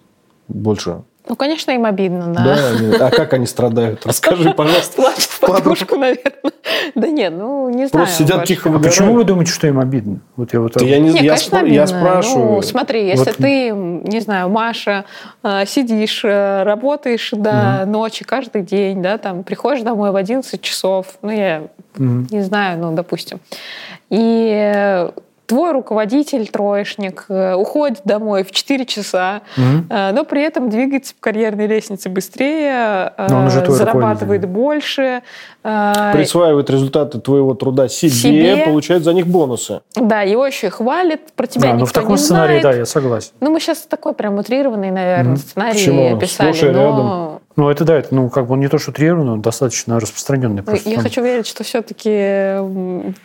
[0.49, 1.03] больше.
[1.29, 2.45] Ну, конечно, им обидно, да.
[2.45, 4.07] Да, они- а как они страдают?
[4.07, 4.97] Расскажи, пожалуйста.
[4.97, 6.33] Плачут подушку, наверное.
[6.95, 8.07] Да нет, ну, не знаю.
[8.07, 8.95] Просто сидят тихо А выгорают.
[8.97, 10.21] почему вы думаете, что им обидно?
[10.37, 11.87] Вот я вот я не Не, я, конечно, спра- я обидно.
[11.87, 12.51] спрашиваю.
[12.57, 13.37] Ну, смотри, если Вот.
[13.37, 15.05] ты, не знаю, Маша,
[15.43, 21.07] э, сидишь, э, работаешь до ночи каждый день, да, там, приходишь домой в 11 часов,
[21.23, 21.63] ну, я
[21.97, 23.41] не знаю, ну, допустим,
[24.11, 25.09] и
[25.47, 31.21] твой руководитель, троечник, э, уходит домой в 4 часа, э, но при этом двигается по
[31.21, 35.23] карьерной лестнице быстрее, э, Но он уже зарабатывает больше.
[35.63, 38.65] Присваивает результаты твоего труда себе, Себе.
[38.67, 39.81] получает за них бонусы.
[39.97, 42.63] Да, его еще и хвалит, про тебя Да, ну никто в таком сценарии, знает.
[42.63, 43.31] да, я согласен.
[43.41, 45.37] Ну, мы сейчас такой прям утрированный, наверное, Мгм.
[45.39, 46.19] сценарий Почему?
[46.19, 48.91] писали, Сплошь и но Ну, это да, это, ну, как бы он не то, что
[48.91, 50.57] утрированный, он достаточно распространенный.
[50.57, 51.05] ну, просто я там.
[51.05, 52.59] хочу верить, что все-таки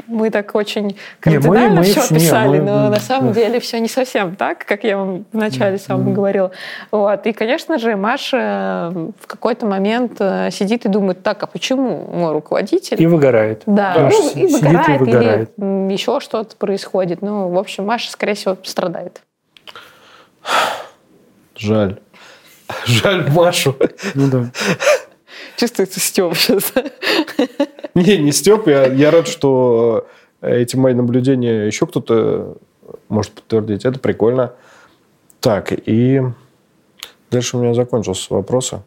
[0.06, 3.00] мы так очень Не, мы- кардинально мы все всё- не, описали, мы- но на да.
[3.00, 6.52] самом деле все не совсем так, как я вам вначале самом говорила.
[6.92, 7.26] Вот.
[7.26, 12.32] И, конечно же, Маша в какой-то момент э, сидит и думает, так, а почему мой
[12.32, 13.64] руководитель И выгорает.
[13.66, 15.52] Да, Маша ну, и сидит и выгорает, выгорает.
[15.58, 17.24] или еще что-то происходит.
[17.24, 19.22] Ну, в общем, Маша, скорее всего, страдает.
[21.56, 22.00] Жаль.
[22.86, 23.76] Жаль Машу.
[24.16, 24.52] Ну да.
[25.58, 26.74] Чувствуется Степ сейчас.
[27.96, 30.08] Не, не Степ, я, я рад, что
[30.42, 32.58] эти мои наблюдения еще кто-то
[33.10, 33.86] может подтвердить.
[33.86, 34.54] Это прикольно.
[35.40, 36.22] Так, и
[37.32, 38.82] дальше у меня закончился вопросы.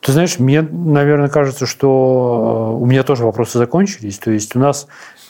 [0.00, 4.18] Ты знаешь, мне, наверное, кажется, что э, у меня тоже вопросы закончились.
[4.18, 4.88] То есть у нас,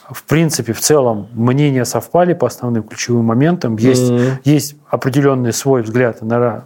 [0.09, 3.77] в принципе, в целом мнения совпали по основным ключевым моментам.
[3.77, 4.39] Есть, Мгм.
[4.43, 6.65] есть определенный свой взгляд на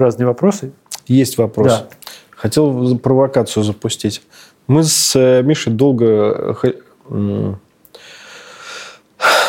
[0.00, 0.72] разные вопросы.
[1.06, 1.68] Есть вопрос.
[1.68, 1.88] Да.
[2.30, 4.22] Хотел провокацию запустить.
[4.66, 7.54] Мы с э, Мишей долго э,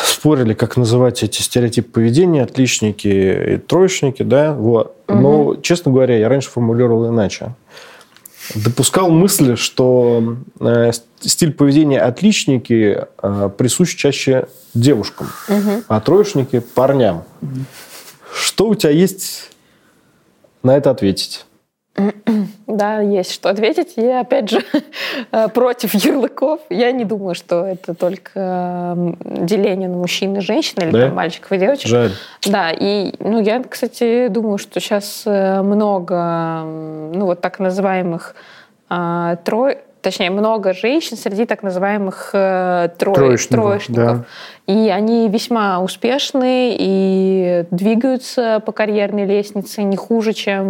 [0.04, 4.96] спорили, как называть эти стереотипы поведения, отличники и троечники, да, вот.
[5.08, 7.54] Но, честно говоря, я раньше формулировал иначе.
[8.54, 15.28] Допускал мысль, что э, ст- стиль поведения отличники э, присущ чаще девушкам,
[15.88, 17.22] а троечники– парням.
[18.34, 19.51] Что у тебя есть
[20.62, 21.46] на это ответить?
[22.66, 23.94] Да, есть что ответить.
[23.96, 24.64] Я, опять же,
[25.32, 26.60] э, против ярлыков.
[26.70, 31.06] Я не думаю, что это только деление на мужчин и женщин, или Да?
[31.06, 31.88] там мальчиков и девочек.
[31.88, 32.12] Жаль.
[32.48, 38.36] Да, и ну, я, кстати, думаю, что сейчас много, м, ну, вот так называемых
[38.88, 43.94] а, трой, точнее, много женщин среди так называемых э, Троечников, троечников.
[44.04, 44.24] да.
[44.66, 50.66] И они весьма успешны и двигаются по карьерной лестнице не хуже, чем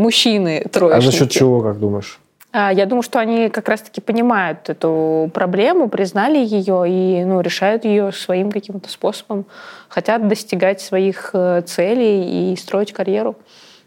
[0.00, 1.04] мужчины А троечники.
[1.12, 2.18] за счет чего, как думаешь?
[2.52, 7.84] А, Я думаю, что они как раз-таки понимают эту проблему, признали ее и ну, решают
[7.84, 9.44] ее своим каким-то способом.
[9.88, 13.36] Хотят достигать своих э, целей и строить карьеру,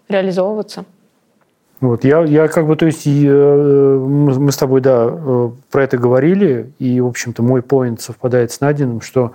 [0.07, 0.85] реализовываться.
[1.83, 5.97] Вот, я, я как бы, то есть, э, мы с тобой, да, э, про это
[5.97, 9.33] говорили, и, в общем-то, мой поинт совпадает с Надиным, что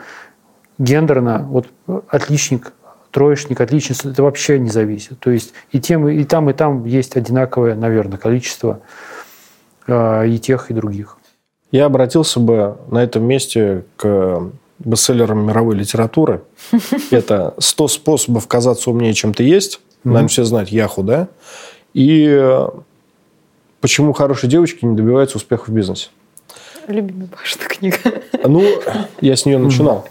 [0.78, 1.66] гендерно, вот
[2.08, 2.72] отличник,
[3.10, 5.20] троечник, отличница, это вообще не зависит.
[5.20, 8.80] То есть и, тем, и там, и там есть одинаковое, наверное, количество
[9.86, 11.18] э, и тех, и других.
[11.70, 16.40] Я обратился бы на этом месте к бестселлерам мировой литературы.
[17.10, 19.82] Это «100 способов казаться умнее, чем ты есть».
[20.02, 21.28] Наверное, все знают Яху, да?
[21.98, 22.68] И э,
[23.80, 26.10] почему хорошие девочки не добиваются успеха в бизнесе.
[26.86, 27.98] Любимая Пашина книга.
[28.44, 28.64] Ну,
[29.20, 30.06] я с нее начинал.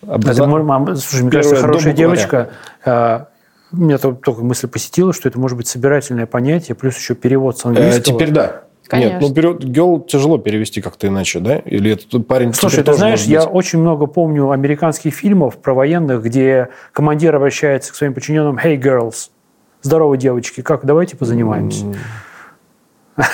[0.00, 0.44] Образа...
[0.44, 2.50] Это, слушай, мне кажется, хорошая девочка,
[2.86, 7.66] у меня только мысль посетила, что это может быть собирательное понятие, плюс еще перевод с
[7.66, 8.00] английского.
[8.00, 8.62] Э, теперь да.
[8.88, 9.12] Конечно.
[9.12, 11.58] Нет, ну перевод, girl тяжело перевести как-то иначе, да?
[11.58, 16.70] Или этот парень Слушай, ты знаешь, я очень много помню американских фильмов про военных, где
[16.92, 19.28] командир обращается к своим подчиненным «Hey, girls!»
[19.82, 21.84] Здорово, девочки, как, давайте позанимаемся.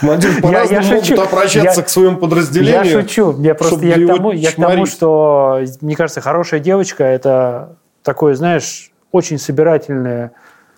[0.00, 1.22] Командир по-разному я, я могут шучу.
[1.22, 2.84] обращаться я, к своему подразделению.
[2.84, 3.40] Я шучу.
[3.40, 8.34] Я просто я к, тому, я к тому, что, мне кажется, хорошая девочка– это такое,
[8.34, 10.32] знаешь, очень собирательное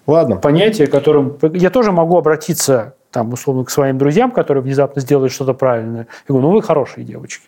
[0.07, 0.37] Ладно.
[0.37, 5.55] понятие, которым я тоже могу обратиться там, условно, к своим друзьям, которые внезапно сделают что-то
[5.55, 6.09] правильное.
[6.29, 7.47] Я говорю, ну вы хорошие девочки.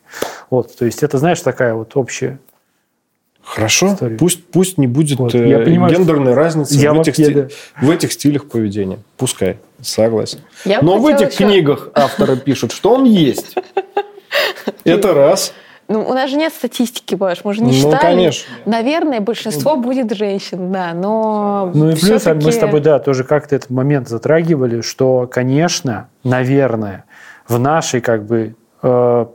[0.48, 2.38] Вот, то есть это, знаешь, такая вот общая
[3.46, 4.18] Хорошо, историю.
[4.18, 7.48] пусть, пусть не будет вот, я э, понимаю, гендерной разницы я в, этих да.
[7.80, 8.98] в этих стилях поведения.
[9.16, 10.40] Пускай, согласен.
[10.64, 11.44] Я Но в этих еще...
[11.44, 13.54] книгах авторы пишут, что он есть.
[14.84, 15.54] Это раз.
[15.88, 18.00] Ну, у нас же нет статистики, Паш, мы же не ну, считали.
[18.00, 18.52] конечно.
[18.64, 23.54] Наверное, большинство будет женщин, да, но Ну и плюс мы с тобой, да, тоже как-то
[23.54, 27.04] этот момент затрагивали, что, конечно, наверное,
[27.46, 29.26] в нашей как бы э,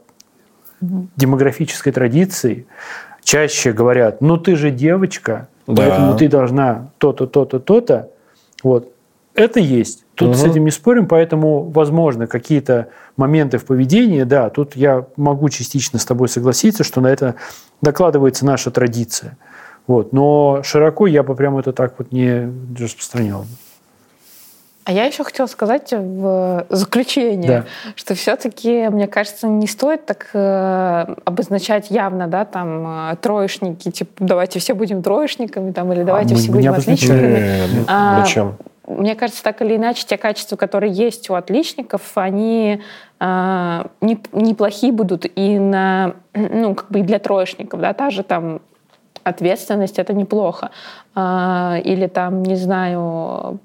[0.82, 2.68] демографической традиции
[3.24, 5.76] чаще говорят, ну ты же девочка, да.
[5.76, 8.10] поэтому ты должна то-то, то-то, то-то.
[8.64, 8.92] Вот.
[9.34, 10.04] Это есть.
[10.16, 10.38] Тут угу.
[10.38, 16.00] с этим не спорим, поэтому, возможно, какие-то моменты в поведении, да, тут я могу частично
[16.00, 17.36] с тобой согласиться, что на это
[17.82, 19.38] докладывается наша традиция.
[19.88, 20.14] Вот.
[20.14, 23.46] Но широко я бы прямо это так вот не распространял.
[24.92, 27.66] А я еще хотела сказать в заключение, да.
[27.96, 34.12] что все-таки, мне кажется, не стоит так э, обозначать явно, да, там, э, троечники, типа,
[34.20, 37.86] давайте все будем троечниками, там, или давайте а все будем отличниками.
[37.88, 38.58] А, зачем?
[38.86, 42.82] Мне кажется, так или иначе, те качества, которые есть у отличников, они
[43.22, 48.24] э, не, неплохие будут и на, ну, как бы и для троечников, да, та же
[48.24, 48.60] там
[49.24, 50.72] ответственность это неплохо.
[51.16, 53.60] А, или там, не знаю,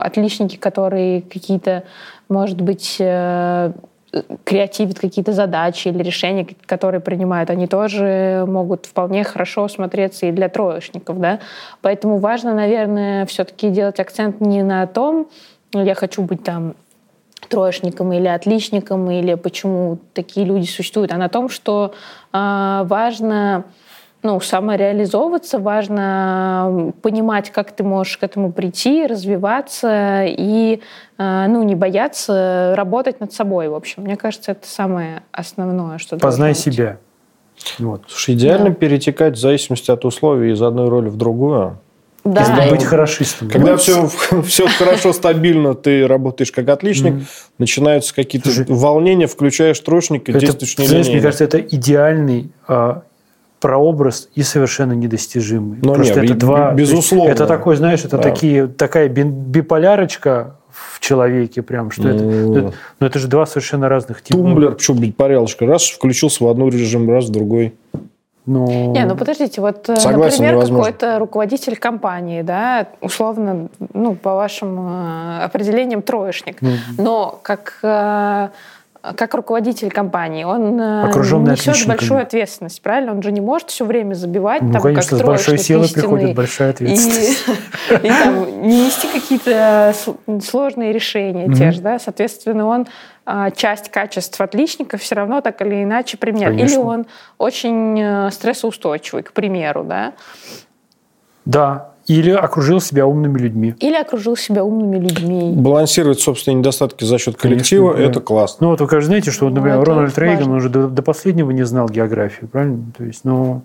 [0.00, 1.84] отличники, которые какие-то,
[2.28, 3.72] может быть, э,
[4.44, 10.48] креативят какие-то задачи или решения, которые принимают, они тоже могут вполне хорошо смотреться и для
[10.48, 11.40] троечников, да.
[11.80, 15.28] Поэтому важно, наверное, все-таки делать акцент не на том,
[15.72, 16.74] я хочу быть там
[17.48, 21.94] троечником или отличником, или почему такие люди существуют, а на том, что
[22.32, 23.64] э, важно
[24.22, 30.80] ну, самореализовываться, важно понимать, как ты можешь к этому прийти, развиваться и
[31.18, 34.04] э, ну, не бояться работать над собой, в общем.
[34.04, 36.98] Мне кажется, это самое основное, что Познай себя.
[37.78, 38.02] Вот.
[38.06, 38.74] Слушай, идеально да.
[38.74, 41.78] перетекать в зависимости от условий из одной роли в другую.
[42.24, 42.42] Да.
[42.42, 43.50] Если быть хорошистом.
[43.50, 44.08] Когда все,
[44.46, 47.50] все хорошо, стабильно, ты работаешь как отличник, mm-hmm.
[47.58, 53.02] начинаются какие-то волнения, включаешь трошник и действуешь мне кажется, это идеальный а,
[53.62, 55.78] прообраз и совершенно недостижимый.
[55.82, 57.30] Но Просто нет, это два, безусловно.
[57.30, 58.22] Это такой, знаешь, это да.
[58.22, 64.20] такие, такая биполярочка в человеке прям, что это, ну, ну это же два совершенно разных
[64.20, 64.38] типа.
[64.38, 67.74] Тумблер, почему биполярочка, раз включился в одну режим, раз в другой.
[68.44, 74.34] Ну, Не, ну подождите, вот, э, Согласен, например, какой-то руководитель компании, да, условно, ну, по
[74.34, 78.48] вашим э, определениям, троечник, mm но как э,
[79.02, 83.12] как руководитель компании, он э, Окруженный несет большую ответственность, правильно?
[83.12, 86.36] Он же не может все время забивать, ну, там, конечно, как с большой силой приходит
[86.36, 87.44] большая ответственность.
[87.90, 89.92] И, и там, не нести какие-то
[90.44, 91.54] сложные решения mm-hmm.
[91.54, 92.86] те же, да, соответственно, он
[93.24, 96.54] а, часть качеств отличника все равно так или иначе применяет.
[96.54, 96.74] Конечно.
[96.74, 97.06] Или он
[97.38, 100.12] очень э, стрессоустойчивый, к примеру, да.
[101.44, 103.74] Да, или окружил себя умными людьми.
[103.78, 105.52] Или окружил себя умными людьми.
[105.54, 108.66] Балансировать собственные недостатки за счет коллектива Конечно,– это классно.
[108.66, 111.50] Ну, вот вы, конечно, знаете, что, вот, например, ну, Рональд Рейган, уже до, до последнего
[111.50, 112.84] не знал географию, правильно?
[112.96, 113.62] То есть, ну,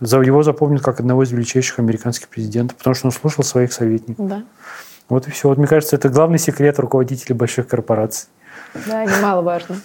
[0.00, 4.28] за его запомнят как одного из величайших американских президентов, потому что он слушал своих советников.
[4.28, 4.42] Да.
[5.08, 5.48] Вот и все.
[5.48, 8.28] Вот, мне кажется, это главный секрет руководителей больших корпораций.
[8.86, 9.76] Да, немаловажно.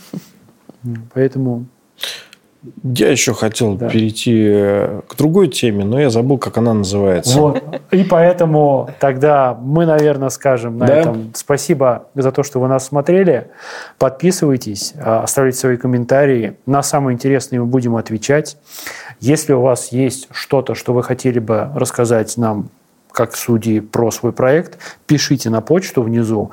[1.13, 1.65] Поэтому
[2.84, 3.89] Я еще хотел Да.
[3.89, 7.38] перейти э, к другой теме, но я забыл, как она называется.
[7.39, 7.64] Вот.
[7.91, 10.95] И поэтому тогда мы, наверное, скажем на Да.
[10.95, 13.47] этом спасибо за то, что вы нас смотрели.
[13.97, 16.55] Подписывайтесь, а, оставляйте свои комментарии.
[16.66, 18.57] На самые интересные мы будем отвечать.
[19.20, 22.70] Если у вас есть что-то, что вы хотели бы рассказать нам
[23.11, 26.49] как судьи про свой проект, пишите на почту внизу.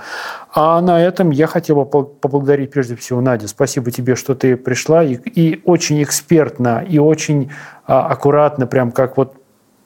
[0.53, 3.47] А на этом я хотел бы по- поблагодарить прежде всего Надя.
[3.47, 7.53] Спасибо тебе, что ты пришла и, и очень экспертно, и очень
[7.87, 9.35] а, аккуратно, прям как вот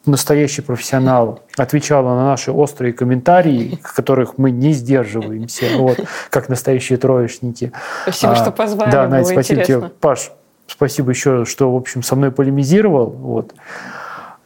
[0.06, 5.98] настоящий профессионал отвечала на наши острые комментарии, которых мы не сдерживаемся, вот,
[6.30, 7.72] как настоящие троечники.
[8.02, 8.90] Спасибо, А, что позвали.
[8.90, 9.88] Да, было Надя, спасибо интересно.
[9.88, 9.96] тебе.
[10.00, 10.32] Паш,
[10.66, 13.10] спасибо еще, что, в общем, со мной полемизировал.
[13.10, 13.54] Вот.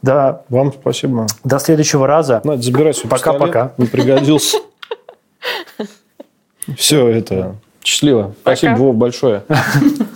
[0.03, 1.27] Да, Вам спасибо.
[1.45, 2.41] до следующего раза.
[2.45, 3.73] Надо забирать свой Пока-пока.
[3.79, 4.59] Не пригодился.
[6.77, 7.57] Все это.
[7.85, 8.35] Счастливо.
[8.43, 9.43] Спасибо, Вов, большое.